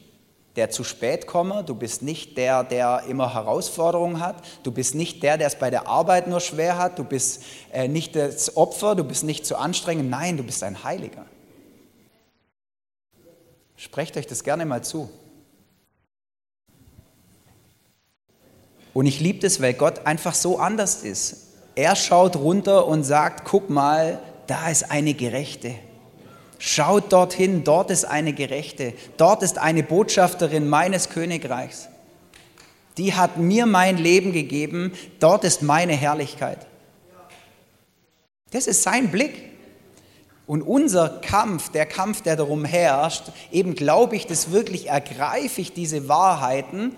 der 0.57 0.71
zu 0.71 0.83
spät 0.83 1.27
komme, 1.27 1.63
du 1.63 1.75
bist 1.75 2.01
nicht 2.01 2.35
der, 2.35 2.63
der 2.63 3.03
immer 3.07 3.33
Herausforderungen 3.33 4.19
hat, 4.19 4.43
du 4.63 4.71
bist 4.71 4.95
nicht 4.95 5.21
der, 5.21 5.37
der 5.37 5.47
es 5.47 5.55
bei 5.55 5.69
der 5.69 5.87
Arbeit 5.87 6.27
nur 6.27 6.39
schwer 6.39 6.79
hat, 6.79 6.97
du 6.97 7.03
bist 7.03 7.43
äh, 7.71 7.87
nicht 7.87 8.15
das 8.15 8.57
Opfer, 8.57 8.95
du 8.95 9.03
bist 9.03 9.23
nicht 9.23 9.45
zu 9.45 9.55
anstrengend, 9.55 10.09
nein, 10.09 10.35
du 10.35 10.43
bist 10.43 10.63
ein 10.63 10.83
Heiliger. 10.83 11.25
Sprecht 13.77 14.17
euch 14.17 14.27
das 14.27 14.43
gerne 14.43 14.65
mal 14.65 14.83
zu. 14.83 15.09
Und 18.93 19.05
ich 19.05 19.19
liebe 19.19 19.39
das, 19.39 19.61
weil 19.61 19.75
Gott 19.75 20.07
einfach 20.07 20.33
so 20.33 20.57
anders 20.57 21.03
ist. 21.03 21.53
Er 21.75 21.95
schaut 21.95 22.35
runter 22.35 22.87
und 22.87 23.03
sagt, 23.03 23.45
guck 23.45 23.69
mal, 23.69 24.19
da 24.47 24.69
ist 24.69 24.89
eine 24.89 25.13
Gerechte. 25.13 25.75
Schaut 26.57 27.13
dorthin, 27.13 27.63
dort 27.63 27.91
ist 27.91 28.05
eine 28.05 28.33
Gerechte. 28.33 28.95
Dort 29.17 29.43
ist 29.43 29.59
eine 29.59 29.83
Botschafterin 29.83 30.67
meines 30.67 31.09
Königreichs. 31.09 31.89
Die 32.97 33.13
hat 33.13 33.37
mir 33.37 33.67
mein 33.67 33.97
Leben 33.97 34.31
gegeben. 34.31 34.91
Dort 35.19 35.43
ist 35.43 35.61
meine 35.61 35.93
Herrlichkeit. 35.93 36.65
Das 38.49 38.65
ist 38.65 38.81
sein 38.81 39.11
Blick. 39.11 39.46
Und 40.47 40.61
unser 40.61 41.09
Kampf, 41.09 41.69
der 41.71 41.85
Kampf, 41.85 42.21
der 42.21 42.37
darum 42.37 42.63
herrscht, 42.63 43.25
eben 43.51 43.75
glaube 43.75 44.15
ich 44.15 44.25
das 44.25 44.51
wirklich, 44.51 44.87
ergreife 44.87 45.59
ich 45.59 45.73
diese 45.73 46.07
Wahrheiten 46.07 46.95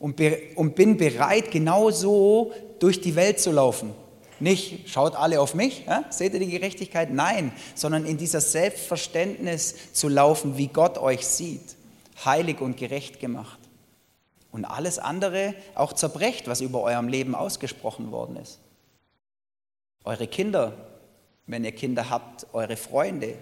und, 0.00 0.20
und 0.56 0.74
bin 0.74 0.96
bereit, 0.96 1.50
genauso 1.50 2.52
durch 2.78 3.02
die 3.02 3.14
Welt 3.14 3.38
zu 3.38 3.52
laufen. 3.52 3.92
Nicht, 4.40 4.88
schaut 4.88 5.14
alle 5.14 5.40
auf 5.40 5.54
mich, 5.54 5.84
ja? 5.86 6.04
seht 6.10 6.32
ihr 6.32 6.40
die 6.40 6.50
Gerechtigkeit? 6.50 7.10
Nein, 7.12 7.52
sondern 7.74 8.06
in 8.06 8.16
dieser 8.16 8.40
Selbstverständnis 8.40 9.92
zu 9.92 10.08
laufen, 10.08 10.56
wie 10.56 10.68
Gott 10.68 10.96
euch 10.98 11.26
sieht, 11.26 11.76
heilig 12.24 12.60
und 12.62 12.78
gerecht 12.78 13.20
gemacht. 13.20 13.58
Und 14.52 14.64
alles 14.64 14.98
andere 14.98 15.54
auch 15.74 15.92
zerbrecht, 15.92 16.48
was 16.48 16.62
über 16.62 16.82
eurem 16.82 17.08
Leben 17.08 17.34
ausgesprochen 17.34 18.10
worden 18.10 18.36
ist. 18.36 18.58
Eure 20.04 20.26
Kinder 20.26 20.72
wenn 21.46 21.64
ihr 21.64 21.72
Kinder 21.72 22.10
habt, 22.10 22.46
eure 22.52 22.76
Freunde, 22.76 23.34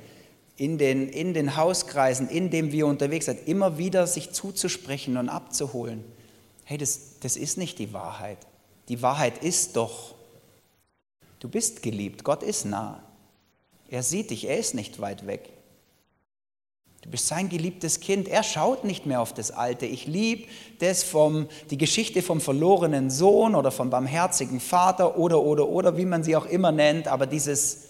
in 0.57 0.79
den, 0.79 1.09
in 1.09 1.35
den 1.35 1.57
Hauskreisen, 1.57 2.29
in 2.29 2.51
dem 2.51 2.71
wir 2.71 2.87
unterwegs 2.87 3.27
sind, 3.27 3.49
immer 3.49 3.79
wieder 3.79 4.07
sich 4.07 4.33
zuzusprechen 4.33 5.17
und 5.17 5.29
abzuholen. 5.29 6.05
Hey, 6.65 6.79
das, 6.79 7.19
das 7.21 7.37
ist 7.37 7.59
nicht 7.59 7.79
die 7.79 7.93
Wahrheit. 7.93 8.39
Die 8.89 9.03
Wahrheit 9.03 9.43
ist 9.43 9.77
doch, 9.77 10.15
du 11.41 11.49
bist 11.49 11.83
geliebt, 11.83 12.25
Gott 12.25 12.43
ist 12.43 12.67
nah. 12.67 13.03
Er 13.89 14.03
sieht 14.03 14.31
dich, 14.31 14.49
er 14.49 14.59
ist 14.59 14.75
nicht 14.75 15.01
weit 15.01 15.27
weg. 15.27 15.51
Du 17.03 17.11
bist 17.11 17.27
sein 17.27 17.51
geliebtes 17.51 18.01
Kind. 18.01 18.29
Er 18.29 18.43
schaut 18.43 18.85
nicht 18.85 19.05
mehr 19.05 19.21
auf 19.21 19.35
das 19.35 19.51
Alte. 19.51 19.85
Ich 19.85 20.07
liebe 20.07 20.45
das 20.79 21.03
vom, 21.03 21.49
die 21.71 21.77
Geschichte 21.77 22.23
vom 22.23 22.41
verlorenen 22.41 23.11
Sohn 23.11 23.55
oder 23.55 23.71
vom 23.71 23.91
barmherzigen 23.91 24.59
Vater 24.59 25.19
oder, 25.19 25.43
oder, 25.43 25.69
oder, 25.69 25.99
wie 25.99 26.07
man 26.07 26.25
sie 26.25 26.35
auch 26.35 26.47
immer 26.47 26.73
nennt. 26.73 27.07
Aber 27.07 27.27
dieses, 27.27 27.89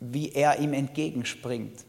wie 0.00 0.32
er 0.32 0.58
ihm 0.58 0.72
entgegenspringt. 0.72 1.84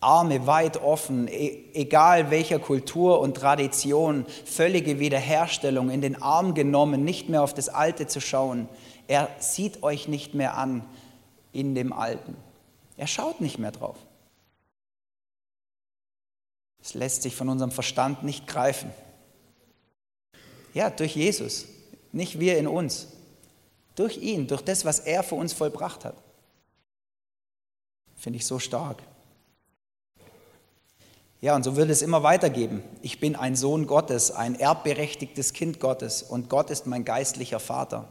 Arme 0.00 0.46
weit 0.46 0.76
offen, 0.82 1.28
e 1.28 1.70
egal 1.72 2.30
welcher 2.30 2.58
Kultur 2.58 3.20
und 3.20 3.36
Tradition, 3.36 4.26
völlige 4.44 4.98
Wiederherstellung, 4.98 5.88
in 5.88 6.02
den 6.02 6.20
Arm 6.20 6.54
genommen, 6.54 7.04
nicht 7.04 7.30
mehr 7.30 7.42
auf 7.42 7.54
das 7.54 7.70
Alte 7.70 8.06
zu 8.06 8.20
schauen. 8.20 8.68
Er 9.08 9.30
sieht 9.38 9.82
euch 9.82 10.06
nicht 10.06 10.34
mehr 10.34 10.56
an 10.58 10.84
in 11.52 11.74
dem 11.74 11.92
Alten. 11.92 12.36
Er 12.96 13.06
schaut 13.06 13.40
nicht 13.40 13.58
mehr 13.58 13.72
drauf. 13.72 13.96
Es 16.82 16.92
lässt 16.92 17.22
sich 17.22 17.34
von 17.34 17.48
unserem 17.48 17.70
Verstand 17.70 18.24
nicht 18.24 18.46
greifen. 18.46 18.90
Ja, 20.74 20.90
durch 20.90 21.16
Jesus, 21.16 21.66
nicht 22.12 22.40
wir 22.40 22.58
in 22.58 22.66
uns. 22.66 23.08
Durch 23.94 24.18
ihn, 24.18 24.48
durch 24.48 24.60
das, 24.60 24.84
was 24.84 24.98
er 24.98 25.22
für 25.22 25.36
uns 25.36 25.54
vollbracht 25.54 26.04
hat. 26.04 26.16
Finde 28.24 28.38
ich 28.38 28.46
so 28.46 28.58
stark. 28.58 29.02
Ja, 31.42 31.54
und 31.54 31.62
so 31.62 31.76
wird 31.76 31.90
es 31.90 32.00
immer 32.00 32.22
weitergeben. 32.22 32.82
Ich 33.02 33.20
bin 33.20 33.36
ein 33.36 33.54
Sohn 33.54 33.86
Gottes, 33.86 34.30
ein 34.30 34.58
erbberechtigtes 34.58 35.52
Kind 35.52 35.78
Gottes 35.78 36.22
und 36.22 36.48
Gott 36.48 36.70
ist 36.70 36.86
mein 36.86 37.04
geistlicher 37.04 37.60
Vater. 37.60 38.08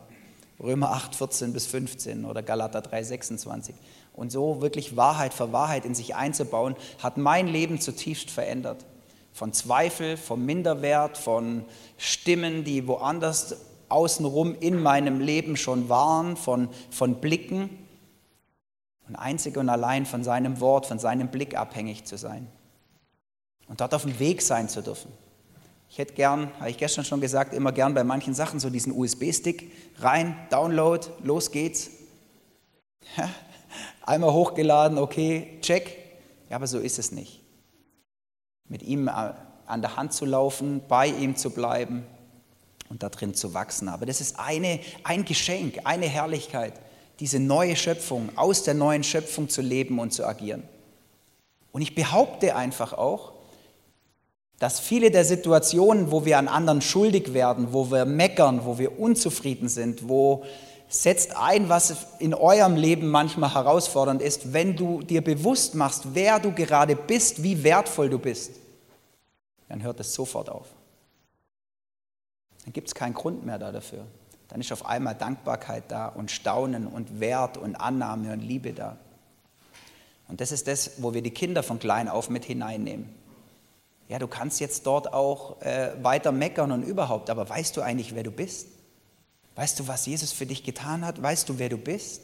Römer 0.61 0.91
8, 0.91 1.15
14 1.15 1.51
bis 1.51 1.65
15 1.65 2.25
oder 2.25 2.43
Galater 2.43 2.81
3, 2.81 3.01
26. 3.01 3.73
Und 4.13 4.31
so 4.31 4.61
wirklich 4.61 4.95
Wahrheit 4.95 5.33
für 5.33 5.51
Wahrheit 5.51 5.83
in 5.83 5.95
sich 5.95 6.13
einzubauen, 6.13 6.75
hat 6.99 7.17
mein 7.17 7.47
Leben 7.47 7.81
zutiefst 7.81 8.29
verändert. 8.29 8.85
Von 9.33 9.51
Zweifel, 9.51 10.17
vom 10.17 10.45
Minderwert, 10.45 11.17
von 11.17 11.65
Stimmen, 11.97 12.63
die 12.63 12.85
woanders 12.87 13.55
außenrum 13.89 14.55
in 14.59 14.79
meinem 14.79 15.19
Leben 15.19 15.57
schon 15.57 15.89
waren, 15.89 16.37
von, 16.37 16.69
von 16.91 17.15
Blicken 17.15 17.82
und 19.07 19.15
einzig 19.15 19.57
und 19.57 19.69
allein 19.69 20.05
von 20.05 20.23
seinem 20.23 20.59
Wort, 20.59 20.85
von 20.85 20.99
seinem 20.99 21.29
Blick 21.29 21.57
abhängig 21.57 22.05
zu 22.05 22.17
sein 22.17 22.47
und 23.67 23.81
dort 23.81 23.93
auf 23.93 24.03
dem 24.03 24.19
Weg 24.19 24.41
sein 24.41 24.69
zu 24.69 24.81
dürfen. 24.81 25.11
Ich 25.89 25.97
hätte 25.97 26.13
gern, 26.13 26.51
habe 26.59 26.69
ich 26.71 26.77
gestern 26.77 27.05
schon 27.05 27.21
gesagt, 27.21 27.53
immer 27.53 27.71
gern 27.71 27.93
bei 27.93 28.03
manchen 28.03 28.33
Sachen 28.33 28.59
so 28.59 28.69
diesen 28.69 28.91
USB-Stick 28.91 29.71
rein, 29.99 30.35
Download, 30.49 31.07
los 31.21 31.51
geht's. 31.51 31.91
Einmal 34.05 34.33
hochgeladen, 34.33 34.97
okay, 34.97 35.59
check. 35.61 35.97
Ja, 36.49 36.55
aber 36.55 36.67
so 36.67 36.79
ist 36.79 36.99
es 36.99 37.11
nicht. 37.11 37.41
Mit 38.67 38.81
ihm 38.81 39.07
an 39.07 39.81
der 39.81 39.95
Hand 39.95 40.13
zu 40.13 40.25
laufen, 40.25 40.81
bei 40.87 41.07
ihm 41.07 41.35
zu 41.35 41.51
bleiben 41.51 42.05
und 42.89 43.03
da 43.03 43.09
drin 43.09 43.35
zu 43.35 43.53
wachsen. 43.53 43.87
Aber 43.87 44.05
das 44.05 44.19
ist 44.19 44.39
eine, 44.39 44.79
ein 45.03 45.25
Geschenk, 45.25 45.81
eine 45.83 46.07
Herrlichkeit, 46.07 46.73
diese 47.23 47.39
neue 47.39 47.77
Schöpfung, 47.77 48.27
aus 48.35 48.63
der 48.63 48.73
neuen 48.73 49.01
Schöpfung 49.01 49.47
zu 49.47 49.61
leben 49.61 49.97
und 49.97 50.11
zu 50.11 50.25
agieren. 50.25 50.61
Und 51.71 51.81
ich 51.81 51.95
behaupte 51.95 52.53
einfach 52.57 52.91
auch, 52.91 53.31
dass 54.59 54.81
viele 54.81 55.09
der 55.09 55.23
Situationen, 55.23 56.11
wo 56.11 56.25
wir 56.25 56.37
an 56.37 56.49
anderen 56.49 56.81
schuldig 56.81 57.33
werden, 57.33 57.71
wo 57.71 57.89
wir 57.89 58.03
meckern, 58.03 58.65
wo 58.65 58.77
wir 58.77 58.99
unzufrieden 58.99 59.69
sind, 59.69 60.09
wo 60.09 60.43
setzt 60.89 61.37
ein, 61.37 61.69
was 61.69 61.95
in 62.19 62.33
eurem 62.33 62.75
Leben 62.75 63.07
manchmal 63.07 63.53
herausfordernd 63.53 64.21
ist, 64.21 64.51
wenn 64.51 64.75
du 64.75 65.01
dir 65.01 65.23
bewusst 65.23 65.75
machst, 65.75 66.07
wer 66.13 66.41
du 66.41 66.51
gerade 66.51 66.97
bist, 66.97 67.41
wie 67.41 67.63
wertvoll 67.63 68.09
du 68.09 68.19
bist, 68.19 68.51
dann 69.69 69.81
hört 69.81 69.97
es 70.01 70.13
sofort 70.13 70.49
auf. 70.49 70.67
Dann 72.65 72.73
gibt 72.73 72.89
es 72.89 72.93
keinen 72.93 73.13
Grund 73.13 73.45
mehr 73.45 73.59
dafür. 73.59 74.05
Dann 74.53 74.61
ist 74.61 74.71
auf 74.71 74.85
einmal 74.85 75.15
Dankbarkeit 75.15 75.85
da 75.87 76.07
und 76.09 76.29
Staunen 76.29 76.85
und 76.85 77.19
Wert 77.19 77.57
und 77.57 77.75
Annahme 77.75 78.33
und 78.33 78.39
Liebe 78.39 78.71
da. 78.71 78.97
Und 80.27 80.41
das 80.41 80.51
ist 80.51 80.67
das, 80.67 81.01
wo 81.01 81.15
wir 81.15 81.23
die 81.23 81.31
Kinder 81.31 81.63
von 81.63 81.79
klein 81.79 82.07
auf 82.07 82.29
mit 82.29 82.45
hineinnehmen. 82.45 83.09
Ja, 84.09 84.19
du 84.19 84.27
kannst 84.27 84.59
jetzt 84.59 84.85
dort 84.85 85.11
auch 85.11 85.59
äh, 85.63 85.93
weiter 86.03 86.31
meckern 86.31 86.71
und 86.71 86.83
überhaupt, 86.83 87.31
aber 87.31 87.49
weißt 87.49 87.75
du 87.75 87.81
eigentlich, 87.81 88.13
wer 88.13 88.21
du 88.21 88.29
bist? 88.29 88.67
Weißt 89.55 89.79
du, 89.79 89.87
was 89.87 90.05
Jesus 90.05 90.31
für 90.31 90.45
dich 90.45 90.63
getan 90.63 91.03
hat? 91.03 91.19
Weißt 91.19 91.49
du, 91.49 91.57
wer 91.57 91.69
du 91.69 91.77
bist? 91.77 92.21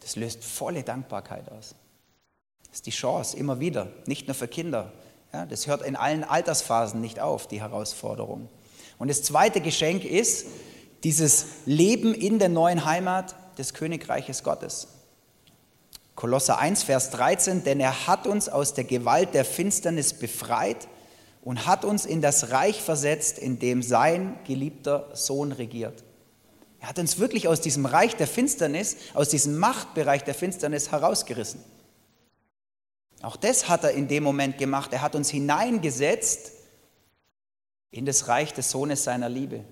Das 0.00 0.16
löst 0.16 0.42
volle 0.42 0.82
Dankbarkeit 0.82 1.52
aus. 1.52 1.74
Das 2.68 2.76
ist 2.76 2.86
die 2.86 2.90
Chance, 2.90 3.36
immer 3.36 3.60
wieder, 3.60 3.88
nicht 4.06 4.28
nur 4.28 4.34
für 4.34 4.48
Kinder. 4.48 4.94
Ja, 5.30 5.44
das 5.44 5.66
hört 5.66 5.82
in 5.82 5.94
allen 5.94 6.24
Altersphasen 6.24 7.02
nicht 7.02 7.20
auf, 7.20 7.46
die 7.46 7.60
Herausforderung. 7.60 8.48
Und 9.00 9.08
das 9.08 9.22
zweite 9.22 9.62
Geschenk 9.62 10.04
ist 10.04 10.44
dieses 11.04 11.46
Leben 11.64 12.12
in 12.12 12.38
der 12.38 12.50
neuen 12.50 12.84
Heimat 12.84 13.34
des 13.56 13.72
Königreiches 13.72 14.44
Gottes. 14.44 14.88
Kolosser 16.14 16.58
1, 16.58 16.82
Vers 16.82 17.08
13, 17.08 17.64
denn 17.64 17.80
er 17.80 18.06
hat 18.06 18.26
uns 18.26 18.50
aus 18.50 18.74
der 18.74 18.84
Gewalt 18.84 19.32
der 19.32 19.46
Finsternis 19.46 20.12
befreit 20.12 20.86
und 21.40 21.66
hat 21.66 21.86
uns 21.86 22.04
in 22.04 22.20
das 22.20 22.50
Reich 22.50 22.82
versetzt, 22.82 23.38
in 23.38 23.58
dem 23.58 23.82
sein 23.82 24.38
geliebter 24.46 25.08
Sohn 25.14 25.52
regiert. 25.52 26.04
Er 26.78 26.90
hat 26.90 26.98
uns 26.98 27.18
wirklich 27.18 27.48
aus 27.48 27.62
diesem 27.62 27.86
Reich 27.86 28.16
der 28.16 28.26
Finsternis, 28.26 28.98
aus 29.14 29.30
diesem 29.30 29.56
Machtbereich 29.56 30.24
der 30.24 30.34
Finsternis 30.34 30.92
herausgerissen. 30.92 31.64
Auch 33.22 33.36
das 33.36 33.66
hat 33.66 33.84
er 33.84 33.92
in 33.92 34.08
dem 34.08 34.24
Moment 34.24 34.58
gemacht. 34.58 34.92
Er 34.92 35.00
hat 35.00 35.14
uns 35.14 35.30
hineingesetzt 35.30 36.52
in 37.90 38.06
das 38.06 38.28
Reich 38.28 38.52
des 38.52 38.70
Sohnes 38.70 39.04
seiner 39.04 39.28
Liebe 39.28 39.64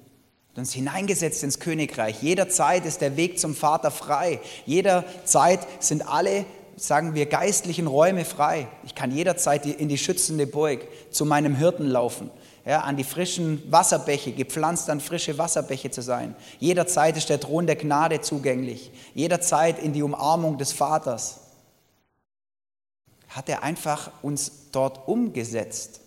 uns 0.58 0.72
hineingesetzt 0.72 1.42
ins 1.42 1.60
Königreich. 1.60 2.22
Jederzeit 2.22 2.84
ist 2.84 3.00
der 3.00 3.16
Weg 3.16 3.38
zum 3.38 3.54
Vater 3.54 3.90
frei. 3.90 4.40
Jederzeit 4.66 5.60
sind 5.82 6.06
alle, 6.08 6.44
sagen 6.76 7.14
wir, 7.14 7.26
geistlichen 7.26 7.86
Räume 7.86 8.24
frei. 8.24 8.68
Ich 8.84 8.94
kann 8.94 9.10
jederzeit 9.10 9.64
in 9.66 9.88
die 9.88 9.98
schützende 9.98 10.46
Burg 10.46 10.86
zu 11.10 11.24
meinem 11.24 11.54
Hirten 11.54 11.86
laufen. 11.86 12.30
Ja, 12.66 12.80
an 12.80 12.98
die 12.98 13.04
frischen 13.04 13.62
Wasserbäche, 13.70 14.32
gepflanzt 14.32 14.90
an 14.90 15.00
frische 15.00 15.38
Wasserbäche 15.38 15.90
zu 15.90 16.02
sein. 16.02 16.36
Jederzeit 16.58 17.16
ist 17.16 17.30
der 17.30 17.40
Thron 17.40 17.66
der 17.66 17.76
Gnade 17.76 18.20
zugänglich. 18.20 18.90
Jederzeit 19.14 19.78
in 19.78 19.94
die 19.94 20.02
Umarmung 20.02 20.58
des 20.58 20.72
Vaters. 20.72 21.40
Hat 23.28 23.48
er 23.48 23.62
einfach 23.62 24.10
uns 24.22 24.70
dort 24.72 25.08
umgesetzt. 25.08 26.00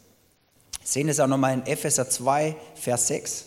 Wir 0.82 0.88
sehen 0.88 1.10
es 1.10 1.20
auch 1.20 1.28
nochmal 1.28 1.54
in 1.54 1.66
Epheser 1.68 2.10
2, 2.10 2.56
Vers 2.74 3.08
6. 3.08 3.46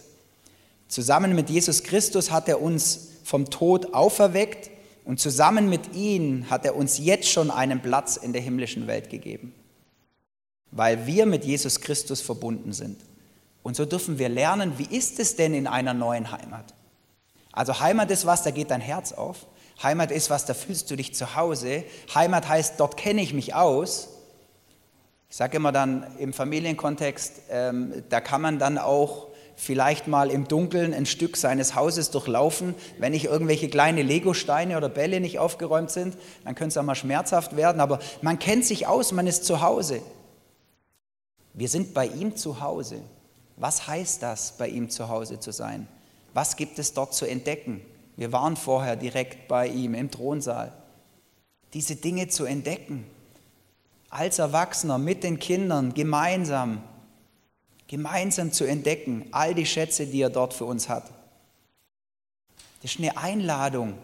Zusammen 0.87 1.35
mit 1.35 1.51
Jesus 1.51 1.83
Christus 1.83 2.31
hat 2.31 2.49
er 2.49 2.63
uns 2.63 3.09
vom 3.25 3.51
Tod 3.51 3.93
auferweckt 3.93 4.71
und 5.05 5.19
zusammen 5.19 5.69
mit 5.69 5.95
ihm 5.95 6.49
hat 6.49 6.65
er 6.65 6.77
uns 6.77 6.99
jetzt 6.99 7.29
schon 7.29 7.51
einen 7.51 7.83
Platz 7.83 8.17
in 8.17 8.33
der 8.33 8.41
himmlischen 8.41 8.87
Welt 8.87 9.11
gegeben, 9.11 9.53
weil 10.71 11.07
wir 11.07 11.27
mit 11.27 11.45
Jesus 11.45 11.81
Christus 11.81 12.21
verbunden 12.21 12.73
sind. 12.73 13.01
Und 13.65 13.75
so 13.75 13.85
dürfen 13.85 14.19
wir 14.19 14.29
lernen, 14.29 14.75
wie 14.79 14.97
ist 14.97 15.19
es 15.19 15.35
denn 15.35 15.55
in 15.55 15.67
einer 15.67 15.93
neuen 15.93 16.31
Heimat? 16.31 16.73
Also 17.51 17.81
Heimat 17.81 18.13
ist 18.13 18.27
was, 18.27 18.45
da 18.45 18.53
geht 18.53 18.71
dein 18.71 18.81
Herz 18.81 19.13
auf. 19.13 19.47
Heimat 19.83 20.13
ist 20.13 20.31
was, 20.31 20.45
da 20.45 20.55
fühlst 20.55 20.89
du 20.91 20.97
dich 20.97 21.15
zu 21.15 21.35
Hause. 21.35 21.83
Heimat 22.15 22.49
heißt, 22.49 22.79
dort 22.79 22.97
kenne 22.97 23.23
ich 23.23 23.35
mich 23.35 23.55
aus. 23.55 24.11
Ich 25.29 25.37
sage 25.37 25.57
immer 25.57 25.73
dann 25.73 26.07
im 26.19 26.33
Familienkontext, 26.33 27.43
ähm, 27.51 28.05
da 28.09 28.21
kann 28.21 28.41
man 28.41 28.59
dann 28.59 28.79
auch 28.79 29.29
vielleicht 29.57 30.09
mal 30.09 30.31
im 30.31 30.49
Dunkeln 30.49 30.93
ein 30.95 31.07
Stück 31.07 31.37
seines 31.37 31.75
Hauses 31.75 32.11
durchlaufen. 32.11 32.75
Wenn 32.99 33.13
nicht 33.13 33.27
irgendwelche 33.27 33.69
kleine 33.69 34.03
Legosteine 34.03 34.77
oder 34.77 34.89
Bälle 34.89 35.21
nicht 35.21 35.39
aufgeräumt 35.39 35.91
sind, 35.91 36.17
dann 36.45 36.55
könnte 36.55 36.71
es 36.71 36.77
auch 36.77 36.83
mal 36.83 36.95
schmerzhaft 36.95 37.57
werden. 37.57 37.81
Aber 37.81 37.99
man 38.23 38.39
kennt 38.39 38.65
sich 38.65 38.87
aus, 38.87 39.13
man 39.13 39.27
ist 39.27 39.45
zu 39.45 39.61
Hause. 39.61 40.03
Wir 41.53 41.69
sind 41.69 41.95
bei 41.95 42.07
ihm 42.07 42.37
zu 42.37 42.61
Hause. 42.61 43.01
Was 43.57 43.87
heißt 43.87 44.23
das, 44.23 44.53
bei 44.59 44.69
ihm 44.69 44.91
zu 44.91 45.09
Hause 45.09 45.39
zu 45.39 45.53
sein? 45.53 45.87
Was 46.33 46.57
gibt 46.57 46.79
es 46.81 46.93
dort 46.93 47.15
zu 47.15 47.27
entdecken? 47.27 47.81
Wir 48.17 48.33
waren 48.33 48.57
vorher 48.57 48.97
direkt 48.97 49.47
bei 49.47 49.69
ihm 49.69 49.95
im 49.95 50.11
Thronsaal. 50.11 50.73
Diese 51.73 51.97
Dinge 51.97 52.29
zu 52.29 52.45
entdecken, 52.45 53.07
als 54.15 54.39
Erwachsener 54.39 54.99
mit 54.99 55.25
den 55.25 55.39
Kindern 55.39 55.95
gemeinsam 55.95 56.83
gemeinsam 57.87 58.53
zu 58.53 58.65
entdecken, 58.65 59.27
all 59.31 59.55
die 59.55 59.67
Schätze, 59.67 60.07
die 60.07 60.21
er 60.21 60.31
dort 60.31 60.55
für 60.55 60.65
uns 60.65 60.89
hat. 60.89 61.05
Das 62.83 62.93
ist 62.93 62.99
eine 62.99 63.17
Einladung. 63.17 63.95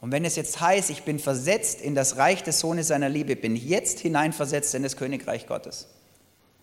Und 0.00 0.12
wenn 0.12 0.24
es 0.24 0.36
jetzt 0.36 0.60
heißt, 0.60 0.90
ich 0.90 1.02
bin 1.02 1.18
versetzt 1.18 1.80
in 1.80 1.94
das 1.94 2.18
Reich 2.18 2.42
des 2.42 2.60
Sohnes 2.60 2.88
seiner 2.88 3.08
Liebe, 3.08 3.34
bin 3.34 3.56
ich 3.56 3.64
jetzt 3.64 4.00
hineinversetzt 4.00 4.74
in 4.74 4.82
das 4.82 4.96
Königreich 4.96 5.46
Gottes, 5.46 5.88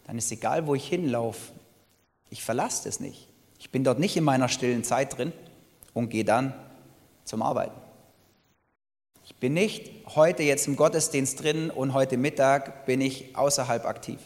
dann 0.06 0.18
ist 0.18 0.32
egal, 0.32 0.68
wo 0.68 0.76
ich 0.76 0.88
hinlaufe, 0.88 1.52
ich 2.30 2.44
verlasse 2.44 2.88
es 2.88 3.00
nicht. 3.00 3.28
Ich 3.60 3.70
bin 3.70 3.84
dort 3.84 4.00
nicht 4.00 4.16
in 4.16 4.24
meiner 4.24 4.50
stillen 4.50 4.84
Zeit 4.84 5.18
drin 5.18 5.34
und 5.94 6.10
gehe 6.10 6.26
dann 6.26 6.54
zum 7.26 7.42
Arbeiten. 7.42 7.83
Bin 9.44 9.56
nicht 9.56 9.92
heute 10.16 10.42
jetzt 10.42 10.70
im 10.70 10.78
Gottesdienst 10.78 11.44
drin 11.44 11.70
und 11.70 11.94
heute 11.94 12.16
Mittag 12.16 12.86
bin 12.86 13.02
ich 13.02 13.36
außerhalb 13.36 13.84
aktiv. 13.84 14.18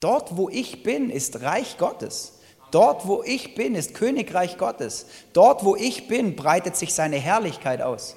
Dort, 0.00 0.36
wo 0.36 0.48
ich 0.48 0.82
bin, 0.82 1.08
ist 1.08 1.42
Reich 1.42 1.78
Gottes. 1.78 2.40
Dort, 2.72 3.06
wo 3.06 3.22
ich 3.22 3.54
bin, 3.54 3.76
ist 3.76 3.94
Königreich 3.94 4.58
Gottes. 4.58 5.06
Dort, 5.32 5.64
wo 5.64 5.76
ich 5.76 6.08
bin, 6.08 6.34
breitet 6.34 6.74
sich 6.74 6.94
seine 6.94 7.14
Herrlichkeit 7.14 7.80
aus. 7.80 8.16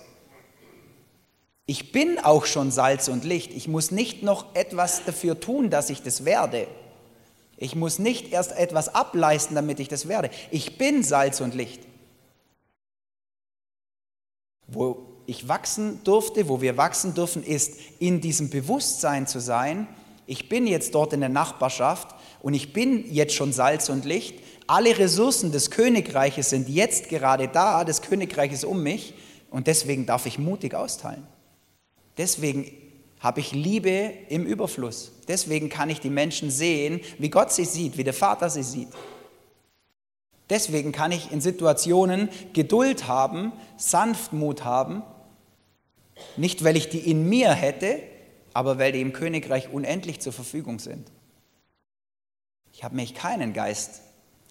Ich 1.68 1.92
bin 1.92 2.18
auch 2.18 2.48
schon 2.48 2.72
Salz 2.72 3.08
und 3.08 3.24
Licht. 3.24 3.54
Ich 3.54 3.68
muss 3.68 3.92
nicht 3.92 4.24
noch 4.24 4.56
etwas 4.56 5.06
dafür 5.06 5.40
tun, 5.40 5.70
dass 5.70 5.92
ich 5.92 6.02
das 6.02 6.26
werde. 6.26 6.66
Ich 7.58 7.76
muss 7.76 8.00
nicht 8.00 8.34
erst 8.34 8.54
etwas 8.54 8.96
ableisten, 8.96 9.54
damit 9.54 9.80
ich 9.80 9.88
das 9.88 10.08
werde. 10.08 10.32
Ich 10.50 10.80
bin 10.80 11.04
Salz 11.04 11.42
und 11.42 11.54
Licht. 11.54 11.84
Wo 14.66 15.15
ich 15.28 15.48
wachsen 15.48 16.02
durfte, 16.04 16.48
wo 16.50 16.62
wir 16.62 16.78
wachsen 16.78 17.14
dürfen, 17.14 17.44
ist 17.44 17.74
in 18.00 18.22
diesem 18.22 18.50
Bewusstsein 18.50 19.28
zu 19.28 19.40
sein, 19.40 19.88
ich 20.28 20.50
bin 20.50 20.66
jetzt 20.66 20.96
dort 20.96 21.14
in 21.14 21.20
der 21.20 21.30
Nachbarschaft 21.30 22.16
und 22.42 22.54
ich 22.54 22.74
bin 22.74 23.12
jetzt 23.14 23.36
schon 23.36 23.54
Salz 23.54 23.90
und 23.90 24.06
Licht. 24.06 24.40
Alle 24.68 24.98
Ressourcen 24.98 25.52
des 25.52 25.70
Königreiches 25.70 26.50
sind 26.50 26.68
jetzt 26.68 27.10
gerade 27.10 27.48
da, 27.48 27.84
das 27.84 28.02
Königreich 28.02 28.52
ist 28.52 28.66
um 28.66 28.82
mich 28.82 29.14
und 29.52 29.68
deswegen 29.68 30.06
darf 30.06 30.26
ich 30.26 30.40
mutig 30.40 30.74
austeilen. 30.74 31.28
Deswegen 32.18 32.72
habe 33.20 33.40
ich 33.40 33.52
Liebe 33.52 34.14
im 34.30 34.46
Überfluss. 34.46 35.12
Deswegen 35.28 35.70
kann 35.70 35.90
ich 35.90 36.00
die 36.00 36.10
Menschen 36.10 36.50
sehen, 36.50 37.02
wie 37.20 37.30
Gott 37.30 37.52
sie 37.52 37.66
sieht, 37.66 37.98
wie 37.98 38.04
der 38.04 38.14
Vater 38.14 38.50
sie 38.50 38.64
sieht. 38.64 38.90
Deswegen 40.50 40.92
kann 40.92 41.12
ich 41.12 41.32
in 41.32 41.42
Situationen 41.42 42.30
Geduld 42.54 43.08
haben, 43.08 43.52
Sanftmut 43.78 44.64
haben, 44.64 45.04
nicht 46.38 46.64
weil 46.64 46.76
ich 46.78 46.90
die 46.90 47.10
in 47.10 47.28
mir 47.30 47.52
hätte, 47.54 48.00
aber 48.54 48.80
weil 48.80 48.92
die 48.92 49.02
im 49.02 49.14
Königreich 49.14 49.70
unendlich 49.70 50.22
zur 50.22 50.34
Verfügung 50.34 50.80
sind. 50.80 51.12
Ich 52.72 52.84
habe 52.84 52.96
mich 52.96 53.14
keinen 53.14 53.54
Geist 53.54 54.02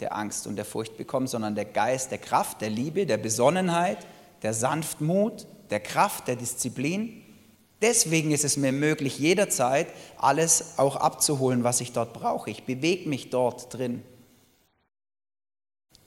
der 0.01 0.17
Angst 0.17 0.47
und 0.47 0.57
der 0.57 0.65
Furcht 0.65 0.97
bekommen, 0.97 1.27
sondern 1.27 1.55
der 1.55 1.65
Geist 1.65 2.11
der 2.11 2.19
Kraft, 2.19 2.61
der 2.61 2.71
Liebe, 2.71 3.07
der 3.07 3.19
Besonnenheit, 3.19 4.07
der 4.43 4.55
Sanftmut, 4.55 5.47
der 5.71 5.81
Kraft, 5.81 6.29
der 6.29 6.37
Disziplin. 6.37 7.23
Deswegen 7.81 8.31
ist 8.31 8.45
es 8.45 8.57
mir 8.57 8.73
möglich, 8.73 9.19
jederzeit 9.19 9.89
alles 10.17 10.79
auch 10.79 10.97
abzuholen, 10.97 11.65
was 11.65 11.81
ich 11.81 11.93
dort 11.93 12.13
brauche. 12.13 12.51
Ich 12.51 12.65
bewege 12.65 13.09
mich 13.09 13.31
dort 13.31 13.73
drin. 13.73 14.03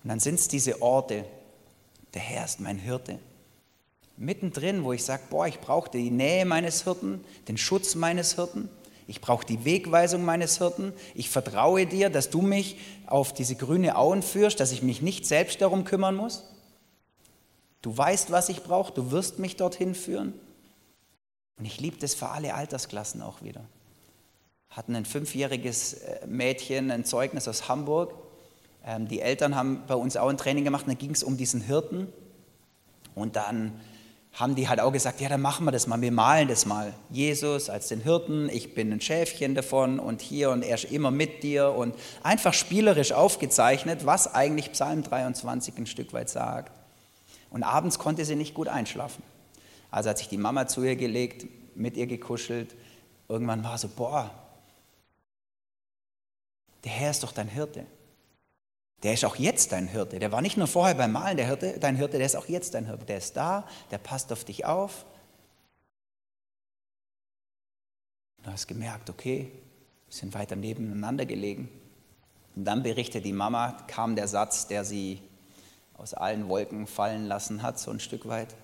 Und 0.03 0.09
dann 0.09 0.19
sind 0.19 0.35
es 0.35 0.47
diese 0.47 0.81
Orte. 0.81 1.25
Der 2.13 2.21
Herr 2.21 2.45
ist 2.45 2.59
mein 2.59 2.77
Hirte. 2.77 3.19
Mittendrin, 4.17 4.83
wo 4.83 4.93
ich 4.93 5.03
sage, 5.03 5.23
boah, 5.29 5.47
ich 5.47 5.59
brauche 5.59 5.91
die 5.91 6.09
Nähe 6.09 6.45
meines 6.45 6.83
Hirten, 6.83 7.23
den 7.47 7.57
Schutz 7.57 7.95
meines 7.95 8.35
Hirten. 8.35 8.69
Ich 9.07 9.21
brauche 9.21 9.45
die 9.45 9.63
Wegweisung 9.63 10.25
meines 10.25 10.57
Hirten. 10.57 10.91
Ich 11.15 11.29
vertraue 11.29 11.85
dir, 11.85 12.09
dass 12.09 12.29
du 12.29 12.41
mich 12.41 12.77
auf 13.05 13.33
diese 13.33 13.55
grüne 13.55 13.95
Auen 13.95 14.21
führst, 14.21 14.59
dass 14.59 14.73
ich 14.73 14.81
mich 14.81 15.01
nicht 15.01 15.25
selbst 15.25 15.61
darum 15.61 15.85
kümmern 15.85 16.15
muss. 16.15 16.43
Du 17.81 17.95
weißt, 17.95 18.31
was 18.31 18.49
ich 18.49 18.63
brauche. 18.63 18.91
Du 18.91 19.11
wirst 19.11 19.39
mich 19.39 19.55
dorthin 19.55 19.95
führen. 19.95 20.33
Und 21.57 21.65
ich 21.65 21.79
liebe 21.79 21.97
das 21.97 22.15
für 22.15 22.29
alle 22.29 22.53
Altersklassen 22.53 23.21
auch 23.21 23.43
wieder. 23.43 23.63
Hatten 24.69 24.95
ein 24.95 25.05
fünfjähriges 25.05 25.93
äh, 25.93 26.27
Mädchen 26.27 26.91
ein 26.91 27.05
Zeugnis 27.05 27.47
aus 27.47 27.69
Hamburg. 27.69 28.13
Ähm, 28.83 29.07
die 29.07 29.21
Eltern 29.21 29.55
haben 29.55 29.83
bei 29.87 29.95
uns 29.95 30.17
auch 30.17 30.27
ein 30.27 30.37
Training 30.37 30.65
gemacht 30.65 30.85
da 30.87 30.93
ging 30.95 31.11
es 31.11 31.23
um 31.23 31.37
diesen 31.37 31.61
Hirten. 31.61 32.07
Und 33.15 33.37
dann 33.37 33.79
haben 34.37 34.53
die 34.53 34.69
halt 34.69 34.79
auch 34.79 34.91
gesagt, 34.91 35.19
ja, 35.19 35.29
dann 35.29 35.41
machen 35.41 35.65
wir 35.65 35.71
das 35.71 35.87
mal, 35.87 35.99
wir 35.99 36.11
malen 36.11 36.47
das 36.47 36.67
mal. 36.67 36.93
Jesus 37.09 37.71
als 37.71 37.87
den 37.87 38.01
Hirten, 38.01 38.49
ich 38.49 38.75
bin 38.75 38.93
ein 38.93 39.01
Schäfchen 39.01 39.55
davon 39.55 39.99
und 39.99 40.21
hier 40.21 40.51
und 40.51 40.61
er 40.61 40.75
ist 40.75 40.85
immer 40.85 41.09
mit 41.09 41.41
dir 41.41 41.71
und 41.71 41.95
einfach 42.21 42.53
spielerisch 42.53 43.13
aufgezeichnet, 43.13 44.05
was 44.05 44.35
eigentlich 44.35 44.71
Psalm 44.73 45.01
23 45.01 45.75
ein 45.79 45.87
Stück 45.87 46.13
weit 46.13 46.29
sagt. 46.29 46.71
Und 47.49 47.63
abends 47.63 47.97
konnte 47.97 48.25
sie 48.25 48.35
nicht 48.35 48.53
gut 48.53 48.67
einschlafen. 48.67 49.23
Also 49.89 50.11
hat 50.11 50.19
sich 50.19 50.29
die 50.29 50.37
Mama 50.37 50.67
zu 50.67 50.83
ihr 50.83 50.95
gelegt, 50.95 51.47
mit 51.75 51.97
ihr 51.97 52.05
gekuschelt. 52.05 52.75
Irgendwann 53.27 53.63
war 53.63 53.79
so, 53.79 53.87
boah, 53.87 54.29
der 56.83 56.91
Herr 56.91 57.09
ist 57.09 57.23
doch 57.23 57.31
dein 57.31 57.47
Hirte. 57.47 57.87
Der 59.03 59.13
ist 59.13 59.23
auch 59.25 59.35
jetzt 59.35 59.71
dein 59.71 59.87
Hirte. 59.87 60.19
Der 60.19 60.31
war 60.31 60.41
nicht 60.41 60.57
nur 60.57 60.67
vorher 60.67 60.95
beim 60.95 61.11
Malen 61.11 61.37
der 61.37 61.45
Hirte, 61.45 61.79
dein 61.79 61.95
Hirte, 61.95 62.17
der 62.17 62.25
ist 62.25 62.35
auch 62.35 62.47
jetzt 62.47 62.73
dein 62.73 62.85
Hirte. 62.85 63.05
Der 63.05 63.17
ist 63.17 63.37
da, 63.37 63.67
der 63.91 63.99
passt 63.99 64.31
auf 64.31 64.43
dich 64.43 64.65
auf. 64.65 65.05
Du 68.43 68.51
hast 68.51 68.67
gemerkt, 68.67 69.09
okay, 69.09 69.51
wir 70.07 70.13
sind 70.13 70.33
weiter 70.33 70.55
nebeneinander 70.55 71.25
gelegen. 71.25 71.69
Und 72.55 72.65
dann 72.65 72.81
berichtet 72.81 73.25
die 73.25 73.33
Mama, 73.33 73.77
kam 73.87 74.15
der 74.15 74.27
Satz, 74.27 74.67
der 74.67 74.83
sie 74.83 75.21
aus 75.95 76.13
allen 76.13 76.47
Wolken 76.47 76.87
fallen 76.87 77.25
lassen 77.25 77.61
hat, 77.61 77.79
so 77.79 77.91
ein 77.91 77.99
Stück 77.99 78.27
weit 78.27 78.55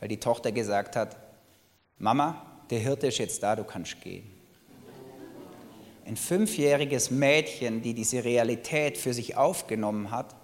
weil 0.00 0.08
die 0.08 0.18
Tochter 0.18 0.50
gesagt 0.50 0.96
hat, 0.96 1.16
Mama, 1.98 2.42
der 2.70 2.80
Hirte 2.80 3.08
ist 3.08 3.18
jetzt 3.18 3.42
da, 3.42 3.54
du 3.54 3.64
kannst 3.64 4.00
gehen. 4.00 4.28
Ein 6.06 6.16
fünfjähriges 6.16 7.10
Mädchen, 7.10 7.82
die 7.82 7.94
diese 7.94 8.24
Realität 8.24 8.98
für 8.98 9.14
sich 9.14 9.36
aufgenommen 9.36 10.10
hat 10.10 10.34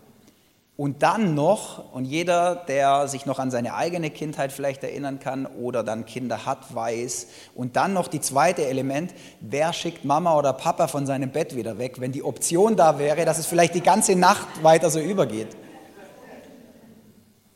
und 0.77 1.03
dann 1.03 1.35
noch, 1.35 1.93
und 1.95 2.05
jeder, 2.05 2.55
der 2.55 3.09
sich 3.09 3.25
noch 3.25 3.39
an 3.39 3.51
seine 3.51 3.75
eigene 3.75 4.11
Kindheit 4.11 4.53
vielleicht 4.53 4.85
erinnern 4.85 5.19
kann 5.19 5.47
oder 5.47 5.83
dann 5.83 6.05
Kinder 6.05 6.45
hat, 6.45 6.75
weiß, 6.75 7.29
und 7.55 7.77
dann 7.77 7.95
noch 7.95 8.09
die 8.09 8.21
zweite 8.21 8.67
Element, 8.67 9.15
wer 9.41 9.73
schickt 9.73 10.05
Mama 10.05 10.37
oder 10.37 10.53
Papa 10.53 10.87
von 10.87 11.07
seinem 11.07 11.31
Bett 11.31 11.57
wieder 11.57 11.79
weg, 11.79 11.99
wenn 11.99 12.13
die 12.13 12.23
Option 12.23 12.77
da 12.77 12.99
wäre, 12.99 13.25
dass 13.25 13.39
es 13.39 13.47
vielleicht 13.47 13.75
die 13.75 13.81
ganze 13.81 14.17
Nacht 14.17 14.63
weiter 14.63 14.91
so 14.91 15.01
übergeht. 15.01 15.57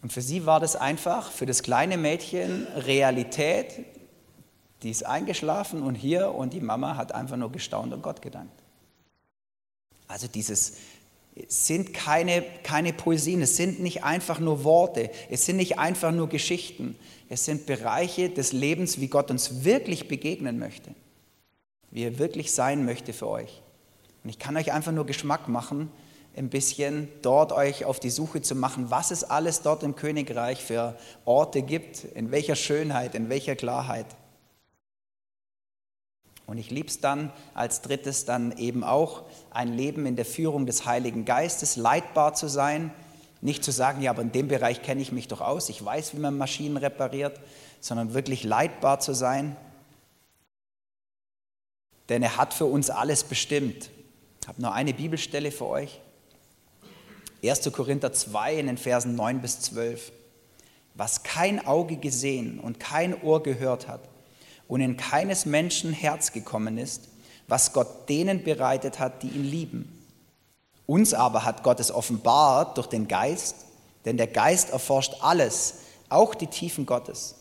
Und 0.03 0.15
für 0.15 0.23
sie 0.23 0.47
war 0.47 0.59
das 0.59 0.75
einfach, 0.75 1.31
für 1.31 1.45
das 1.45 1.63
kleine 1.63 1.99
Mädchen 1.99 2.67
Realität. 2.75 3.85
Die 4.83 4.91
ist 4.91 5.05
eingeschlafen 5.05 5.83
und 5.83 5.95
hier 5.95 6.35
und 6.35 6.53
die 6.53 6.61
Mama 6.61 6.97
hat 6.97 7.13
einfach 7.13 7.37
nur 7.37 7.53
gestaunt 7.53 7.93
und 7.93 8.03
Gott 8.03 8.23
gedankt. 8.23 8.63
Also 10.09 10.27
dieses 10.27 10.77
es 11.35 11.67
sind 11.67 11.95
keine, 11.95 12.43
keine 12.63 12.93
Poesien, 12.93 13.43
es 13.43 13.57
sind 13.57 13.81
nicht 13.81 14.05
einfach 14.05 14.41
nur 14.41 14.65
Worte, 14.65 15.11
es 15.31 15.47
sind 15.47 15.57
nicht 15.57 15.79
einfach 15.79 16.13
nur 16.13 16.29
Geschichten, 16.29 16.97
es 17.29 17.45
sind 17.45 17.67
Bereiche 17.67 18.31
des 18.31 18.53
Lebens, 18.53 19.01
wie 19.01 19.09
Gott 19.09 19.31
uns 19.31 19.65
wirklich 19.65 20.09
begegnen 20.09 20.59
möchte, 20.59 20.91
wie 21.91 22.05
er 22.05 22.19
wirklich 22.19 22.53
sein 22.53 22.85
möchte 22.85 23.13
für 23.13 23.29
euch. 23.29 23.63
Und 24.25 24.31
ich 24.31 24.39
kann 24.39 24.57
euch 24.57 24.73
einfach 24.73 24.93
nur 24.93 25.07
Geschmack 25.07 25.49
machen, 25.49 25.91
ein 26.37 26.49
bisschen 26.49 27.09
dort 27.23 27.53
euch 27.53 27.85
auf 27.85 28.01
die 28.01 28.11
Suche 28.11 28.43
zu 28.43 28.55
machen, 28.55 28.91
was 28.91 29.11
es 29.11 29.25
alles 29.25 29.63
dort 29.63 29.83
im 29.83 29.97
Königreich 29.97 30.63
für 30.63 30.97
Orte 31.25 31.63
gibt, 31.63 32.05
in 32.05 32.31
welcher 32.31 32.57
Schönheit, 32.57 33.15
in 33.15 33.29
welcher 33.29 33.57
Klarheit. 33.57 34.07
Und 36.51 36.59
ich 36.59 36.73
liebe 36.73 36.89
es 36.89 36.99
dann 36.99 37.33
als 37.55 37.81
drittes 37.81 38.25
dann 38.25 38.51
eben 38.59 38.83
auch, 38.83 39.23
ein 39.51 39.73
Leben 39.73 40.05
in 40.05 40.17
der 40.17 40.25
Führung 40.25 40.67
des 40.67 40.85
Heiligen 40.85 41.25
Geistes, 41.25 41.77
leitbar 41.77 42.35
zu 42.35 42.49
sein, 42.49 42.91
nicht 43.41 43.63
zu 43.63 43.71
sagen, 43.71 44.03
ja, 44.03 44.11
aber 44.11 44.23
in 44.23 44.33
dem 44.33 44.49
Bereich 44.49 44.83
kenne 44.83 45.01
ich 45.01 45.13
mich 45.13 45.29
doch 45.29 45.43
aus, 45.43 45.69
ich 45.69 45.85
weiß, 45.85 46.13
wie 46.13 46.19
man 46.19 46.37
Maschinen 46.37 46.77
repariert, 46.77 47.39
sondern 47.81 48.15
wirklich 48.15 48.43
leitbar 48.43 48.99
zu 48.99 49.15
sein. 49.15 49.57
Denn 52.09 52.21
er 52.21 52.37
hat 52.37 52.53
für 52.53 52.67
uns 52.67 52.91
alles 52.91 53.23
bestimmt. 53.23 53.89
Ich 54.43 54.49
habe 54.49 54.61
nur 54.61 54.73
eine 54.73 54.93
Bibelstelle 54.93 55.53
für 55.53 55.69
euch. 55.69 56.01
1. 57.45 57.71
Korinther 57.73 58.13
2 58.13 58.57
in 58.57 58.67
den 58.67 58.77
Versen 58.77 59.15
9 59.15 59.41
bis 59.41 59.61
12. 59.61 60.11
Was 60.97 61.23
kein 61.23 61.65
Auge 61.65 61.97
gesehen 61.97 62.59
und 62.59 62.81
kein 62.81 63.23
Ohr 63.23 63.41
gehört 63.41 63.87
hat 63.87 64.01
und 64.71 64.81
in 64.81 64.97
keines 64.97 65.47
Menschen 65.47 65.93
Herz 65.93 66.31
gekommen 66.31 66.79
ist, 66.79 67.09
was 67.49 67.73
Gott 67.73 68.09
denen 68.09 68.45
bereitet 68.45 69.01
hat, 69.01 69.25
die 69.25 69.29
ihn 69.29 69.45
lieben. 69.45 70.07
Uns 70.87 71.13
aber 71.13 71.45
hat 71.45 71.65
Gott 71.65 71.81
es 71.81 71.91
offenbart 71.91 72.79
durch 72.79 72.87
den 72.87 73.09
Geist, 73.09 73.57
denn 74.05 74.17
der 74.17 74.29
Geist 74.29 74.71
erforscht 74.71 75.17
alles, 75.23 75.81
auch 76.09 76.37
die 76.37 76.47
Tiefen 76.47 76.87
Gottes. 76.87 77.35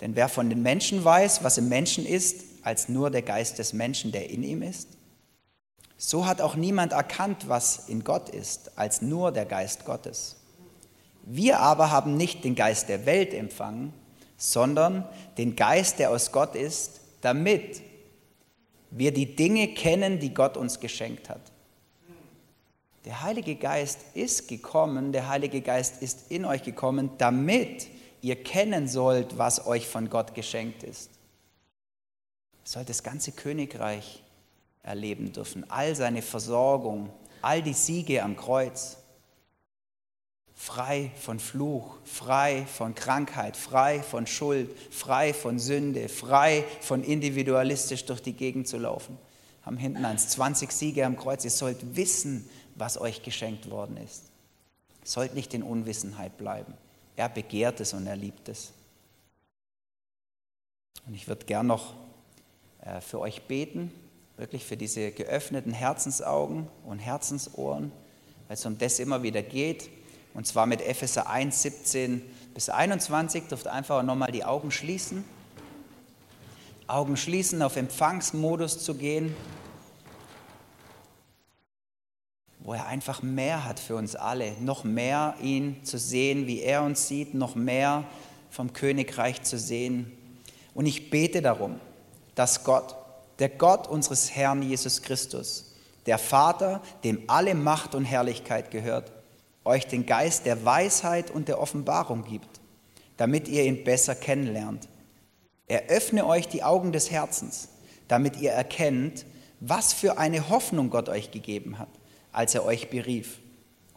Denn 0.00 0.14
wer 0.14 0.28
von 0.28 0.48
den 0.48 0.62
Menschen 0.62 1.04
weiß, 1.04 1.42
was 1.42 1.58
im 1.58 1.68
Menschen 1.68 2.06
ist, 2.06 2.44
als 2.62 2.88
nur 2.88 3.10
der 3.10 3.22
Geist 3.22 3.58
des 3.58 3.72
Menschen, 3.72 4.12
der 4.12 4.30
in 4.30 4.44
ihm 4.44 4.62
ist? 4.62 4.90
So 5.96 6.24
hat 6.24 6.40
auch 6.40 6.54
niemand 6.54 6.92
erkannt, 6.92 7.48
was 7.48 7.88
in 7.88 8.04
Gott 8.04 8.28
ist, 8.28 8.78
als 8.78 9.02
nur 9.02 9.32
der 9.32 9.44
Geist 9.44 9.84
Gottes. 9.84 10.36
Wir 11.24 11.58
aber 11.58 11.90
haben 11.90 12.16
nicht 12.16 12.44
den 12.44 12.54
Geist 12.54 12.88
der 12.88 13.06
Welt 13.06 13.34
empfangen, 13.34 13.92
sondern 14.38 15.06
den 15.36 15.56
Geist, 15.56 15.98
der 15.98 16.10
aus 16.10 16.32
Gott 16.32 16.54
ist, 16.54 17.00
damit 17.20 17.82
wir 18.90 19.12
die 19.12 19.36
Dinge 19.36 19.74
kennen, 19.74 20.18
die 20.18 20.32
Gott 20.32 20.56
uns 20.56 20.80
geschenkt 20.80 21.28
hat. 21.28 21.42
Der 23.04 23.22
Heilige 23.22 23.56
Geist 23.56 24.00
ist 24.14 24.48
gekommen, 24.48 25.12
der 25.12 25.28
Heilige 25.28 25.60
Geist 25.60 26.02
ist 26.02 26.30
in 26.30 26.44
euch 26.44 26.62
gekommen, 26.62 27.10
damit 27.18 27.88
ihr 28.22 28.42
kennen 28.42 28.88
sollt, 28.88 29.36
was 29.38 29.66
euch 29.66 29.86
von 29.86 30.08
Gott 30.08 30.34
geschenkt 30.34 30.82
ist. 30.82 31.10
Soll 32.64 32.84
das 32.84 33.02
ganze 33.02 33.32
Königreich 33.32 34.22
erleben 34.82 35.32
dürfen. 35.32 35.68
All 35.70 35.94
seine 35.94 36.22
Versorgung, 36.22 37.10
all 37.42 37.62
die 37.62 37.72
Siege 37.72 38.22
am 38.22 38.36
Kreuz. 38.36 38.98
Frei 40.58 41.12
von 41.14 41.38
Fluch, 41.38 41.94
frei 42.04 42.66
von 42.66 42.92
Krankheit, 42.96 43.56
frei 43.56 44.02
von 44.02 44.26
Schuld, 44.26 44.76
frei 44.90 45.32
von 45.32 45.60
Sünde, 45.60 46.08
frei 46.08 46.64
von 46.80 47.04
individualistisch 47.04 48.04
durch 48.06 48.20
die 48.20 48.32
Gegend 48.32 48.66
zu 48.66 48.76
laufen. 48.76 49.16
Haben 49.62 49.76
hinten 49.76 50.04
eins 50.04 50.28
20 50.30 50.72
Siege 50.72 51.06
am 51.06 51.16
Kreuz. 51.16 51.44
Ihr 51.44 51.52
sollt 51.52 51.94
wissen, 51.94 52.50
was 52.74 53.00
euch 53.00 53.22
geschenkt 53.22 53.70
worden 53.70 53.98
ist. 53.98 54.24
Sollt 55.04 55.34
nicht 55.34 55.54
in 55.54 55.62
Unwissenheit 55.62 56.36
bleiben. 56.36 56.74
Er 57.14 57.28
begehrt 57.28 57.78
es 57.78 57.92
und 57.92 58.08
er 58.08 58.16
liebt 58.16 58.48
es. 58.48 58.72
Und 61.06 61.14
ich 61.14 61.28
würde 61.28 61.46
gern 61.46 61.68
noch 61.68 61.94
äh, 62.80 63.00
für 63.00 63.20
euch 63.20 63.42
beten, 63.42 63.92
wirklich 64.36 64.64
für 64.64 64.76
diese 64.76 65.12
geöffneten 65.12 65.72
Herzensaugen 65.72 66.66
und 66.84 66.98
Herzensohren, 66.98 67.92
weil 68.48 68.54
es 68.54 68.66
um 68.66 68.76
das 68.76 68.98
immer 68.98 69.22
wieder 69.22 69.42
geht 69.42 69.88
und 70.34 70.46
zwar 70.46 70.66
mit 70.66 70.80
Epheser 70.80 71.28
1, 71.28 71.62
17 71.62 72.22
bis 72.54 72.68
21. 72.68 73.44
Dürft 73.48 73.66
einfach 73.66 74.02
nochmal 74.02 74.32
die 74.32 74.44
Augen 74.44 74.70
schließen. 74.70 75.24
Augen 76.86 77.16
schließen, 77.16 77.60
auf 77.62 77.76
Empfangsmodus 77.76 78.82
zu 78.82 78.94
gehen, 78.94 79.36
wo 82.60 82.72
er 82.72 82.86
einfach 82.86 83.22
mehr 83.22 83.64
hat 83.64 83.78
für 83.78 83.96
uns 83.96 84.16
alle. 84.16 84.52
Noch 84.60 84.84
mehr 84.84 85.34
ihn 85.42 85.84
zu 85.84 85.98
sehen, 85.98 86.46
wie 86.46 86.62
er 86.62 86.82
uns 86.82 87.06
sieht, 87.06 87.34
noch 87.34 87.54
mehr 87.54 88.04
vom 88.50 88.72
Königreich 88.72 89.42
zu 89.42 89.58
sehen. 89.58 90.10
Und 90.74 90.86
ich 90.86 91.10
bete 91.10 91.42
darum, 91.42 91.78
dass 92.34 92.64
Gott, 92.64 92.94
der 93.38 93.50
Gott 93.50 93.86
unseres 93.86 94.34
Herrn 94.34 94.62
Jesus 94.62 95.02
Christus, 95.02 95.74
der 96.06 96.18
Vater, 96.18 96.80
dem 97.04 97.22
alle 97.26 97.54
Macht 97.54 97.94
und 97.94 98.04
Herrlichkeit 98.04 98.70
gehört, 98.70 99.12
euch 99.64 99.86
den 99.86 100.06
Geist 100.06 100.46
der 100.46 100.64
Weisheit 100.64 101.30
und 101.30 101.48
der 101.48 101.60
Offenbarung 101.60 102.24
gibt, 102.24 102.60
damit 103.16 103.48
ihr 103.48 103.64
ihn 103.64 103.84
besser 103.84 104.14
kennenlernt. 104.14 104.88
Er 105.66 105.88
öffne 105.88 106.26
euch 106.26 106.48
die 106.48 106.62
Augen 106.62 106.92
des 106.92 107.10
Herzens, 107.10 107.68
damit 108.08 108.36
ihr 108.40 108.52
erkennt, 108.52 109.26
was 109.60 109.92
für 109.92 110.18
eine 110.18 110.48
Hoffnung 110.48 110.90
Gott 110.90 111.08
euch 111.08 111.30
gegeben 111.30 111.78
hat, 111.78 111.88
als 112.32 112.54
er 112.54 112.64
euch 112.64 112.90
berief, 112.90 113.38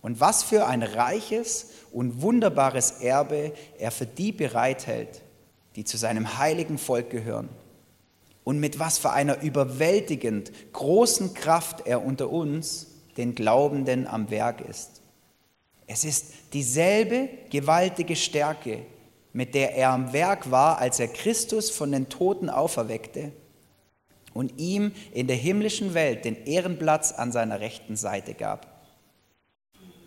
und 0.01 0.19
was 0.19 0.43
für 0.43 0.65
ein 0.67 0.83
reiches 0.83 1.67
und 1.91 2.21
wunderbares 2.21 2.91
Erbe 3.01 3.53
er 3.77 3.91
für 3.91 4.07
die 4.07 4.31
bereithält, 4.31 5.21
die 5.75 5.85
zu 5.85 5.97
seinem 5.97 6.37
heiligen 6.39 6.77
Volk 6.77 7.09
gehören, 7.09 7.49
und 8.43 8.59
mit 8.59 8.79
was 8.79 8.97
für 8.97 9.11
einer 9.11 9.41
überwältigend 9.41 10.51
großen 10.73 11.33
Kraft 11.35 11.85
er 11.85 12.03
unter 12.03 12.31
uns, 12.31 12.87
den 13.17 13.35
Glaubenden, 13.35 14.07
am 14.07 14.31
Werk 14.31 14.61
ist. 14.61 15.00
Es 15.93 16.05
ist 16.05 16.27
dieselbe 16.53 17.27
gewaltige 17.49 18.15
Stärke, 18.15 18.85
mit 19.33 19.53
der 19.53 19.75
er 19.75 19.89
am 19.89 20.13
Werk 20.13 20.49
war, 20.49 20.77
als 20.77 21.01
er 21.01 21.09
Christus 21.09 21.69
von 21.69 21.91
den 21.91 22.07
Toten 22.07 22.49
auferweckte 22.49 23.33
und 24.33 24.57
ihm 24.57 24.93
in 25.13 25.27
der 25.27 25.35
himmlischen 25.35 25.93
Welt 25.93 26.23
den 26.23 26.45
Ehrenplatz 26.45 27.11
an 27.11 27.33
seiner 27.33 27.59
rechten 27.59 27.97
Seite 27.97 28.35
gab. 28.35 28.67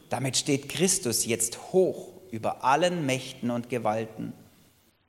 Damit 0.09 0.39
steht 0.39 0.71
Christus 0.71 1.27
jetzt 1.27 1.59
hoch 1.75 2.09
über 2.31 2.65
allen 2.65 3.05
Mächten 3.05 3.51
und 3.51 3.69
Gewalten, 3.69 4.33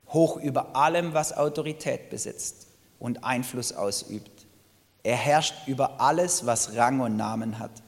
hoch 0.08 0.36
über 0.36 0.76
allem, 0.76 1.14
was 1.14 1.34
Autorität 1.34 2.10
besitzt 2.10 2.66
und 2.98 3.24
Einfluss 3.24 3.72
ausübt. 3.72 4.46
Er 5.02 5.16
herrscht 5.16 5.54
über 5.66 6.02
alles, 6.02 6.44
was 6.44 6.76
Rang 6.76 7.00
und 7.00 7.16
Namen 7.16 7.58
hat, 7.58 7.82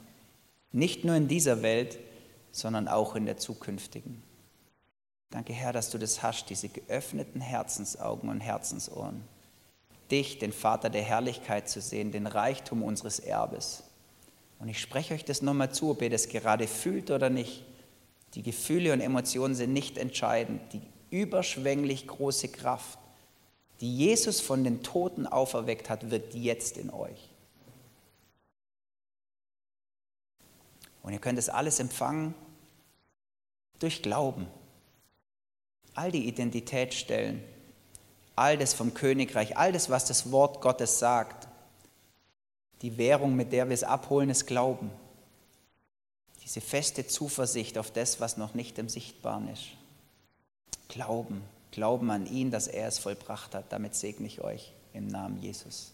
nicht 0.73 1.05
nur 1.05 1.17
in 1.17 1.29
dieser 1.29 1.61
Welt, 1.61 1.99
sondern 2.59 2.89
auch 2.89 3.15
in 3.15 3.27
der 3.27 3.37
zukünftigen. 3.37 4.23
Danke, 5.31 5.53
Herr, 5.53 5.73
dass 5.73 5.91
du 5.91 5.99
das 5.99 6.23
hast, 6.23 6.49
diese 6.49 6.69
geöffneten 6.69 7.41
Herzensaugen 7.41 8.31
und 8.31 8.41
Herzensohren. 8.41 9.23
Dich, 10.11 10.39
den 10.39 10.53
Vater 10.53 10.89
der 10.89 11.03
Herrlichkeit 11.03 11.69
zu 11.69 11.83
sehen, 11.83 12.13
den 12.13 12.27
Reichtum 12.27 12.83
unseres 12.83 13.19
Erbes. 13.19 13.85
Und 14.59 14.69
ich 14.69 14.81
spreche 14.81 15.15
euch 15.15 15.25
das 15.25 15.43
nochmal 15.43 15.73
zu, 15.73 15.91
ob 15.91 16.03
ihr 16.03 16.11
das 16.11 16.29
gerade 16.29 16.67
fühlt 16.67 17.11
oder 17.11 17.29
nicht. 17.29 17.65
Die 18.35 18.43
Gefühle 18.43 18.93
und 18.93 19.01
Emotionen 19.01 19.55
sind 19.55 19.73
nicht 19.73 19.99
entscheidend. 19.99 20.61
Die 20.73 20.81
überschwänglich 21.11 22.07
große 22.07 22.49
Kraft, 22.49 22.99
die 23.81 23.95
Jesus 23.97 24.41
von 24.41 24.65
den 24.65 24.83
Toten 24.83 25.27
auferweckt 25.27 25.91
hat, 25.91 26.11
wirkt 26.11 26.35
jetzt 26.35 26.79
in 26.79 26.91
euch. 26.91 27.31
Und 31.03 31.13
ihr 31.13 31.21
könnt 31.21 31.39
es 31.39 31.49
alles 31.51 31.81
empfangen 31.81 32.35
durch 33.79 34.03
Glauben. 34.03 34.47
All 35.95 36.13
die 36.13 36.29
Identität 36.29 36.95
stellen, 36.95 37.43
all 38.37 38.57
das 38.57 38.75
vom 38.75 38.95
Königreich, 38.95 39.57
all 39.57 39.73
das, 39.73 39.91
was 39.91 40.05
das 40.05 40.31
Wort 40.31 40.61
Gottes 40.61 40.99
sagt. 40.99 41.49
Die 42.83 42.97
Währung, 42.97 43.35
mit 43.35 43.53
der 43.53 43.69
wir 43.69 43.75
es 43.75 43.83
abholen, 43.83 44.31
ist 44.31 44.47
Glauben. 44.47 44.91
Diese 46.45 46.61
feste 46.61 47.07
Zuversicht 47.07 47.77
auf 47.77 47.91
das, 47.91 48.21
was 48.21 48.37
noch 48.37 48.55
nicht 48.55 48.79
im 48.79 48.89
Sichtbaren 48.89 49.49
ist. 49.49 49.65
Glauben, 50.89 51.43
Glauben 51.73 52.11
an 52.11 52.27
ihn, 52.27 52.51
dass 52.51 52.67
er 52.69 52.89
es 52.89 52.99
vollbracht 52.99 53.55
hat. 53.55 53.73
Damit 53.73 53.95
segne 53.95 54.27
ich 54.27 54.41
euch 54.41 54.73
im 54.93 55.09
Namen 55.09 55.43
Jesus. 55.43 55.93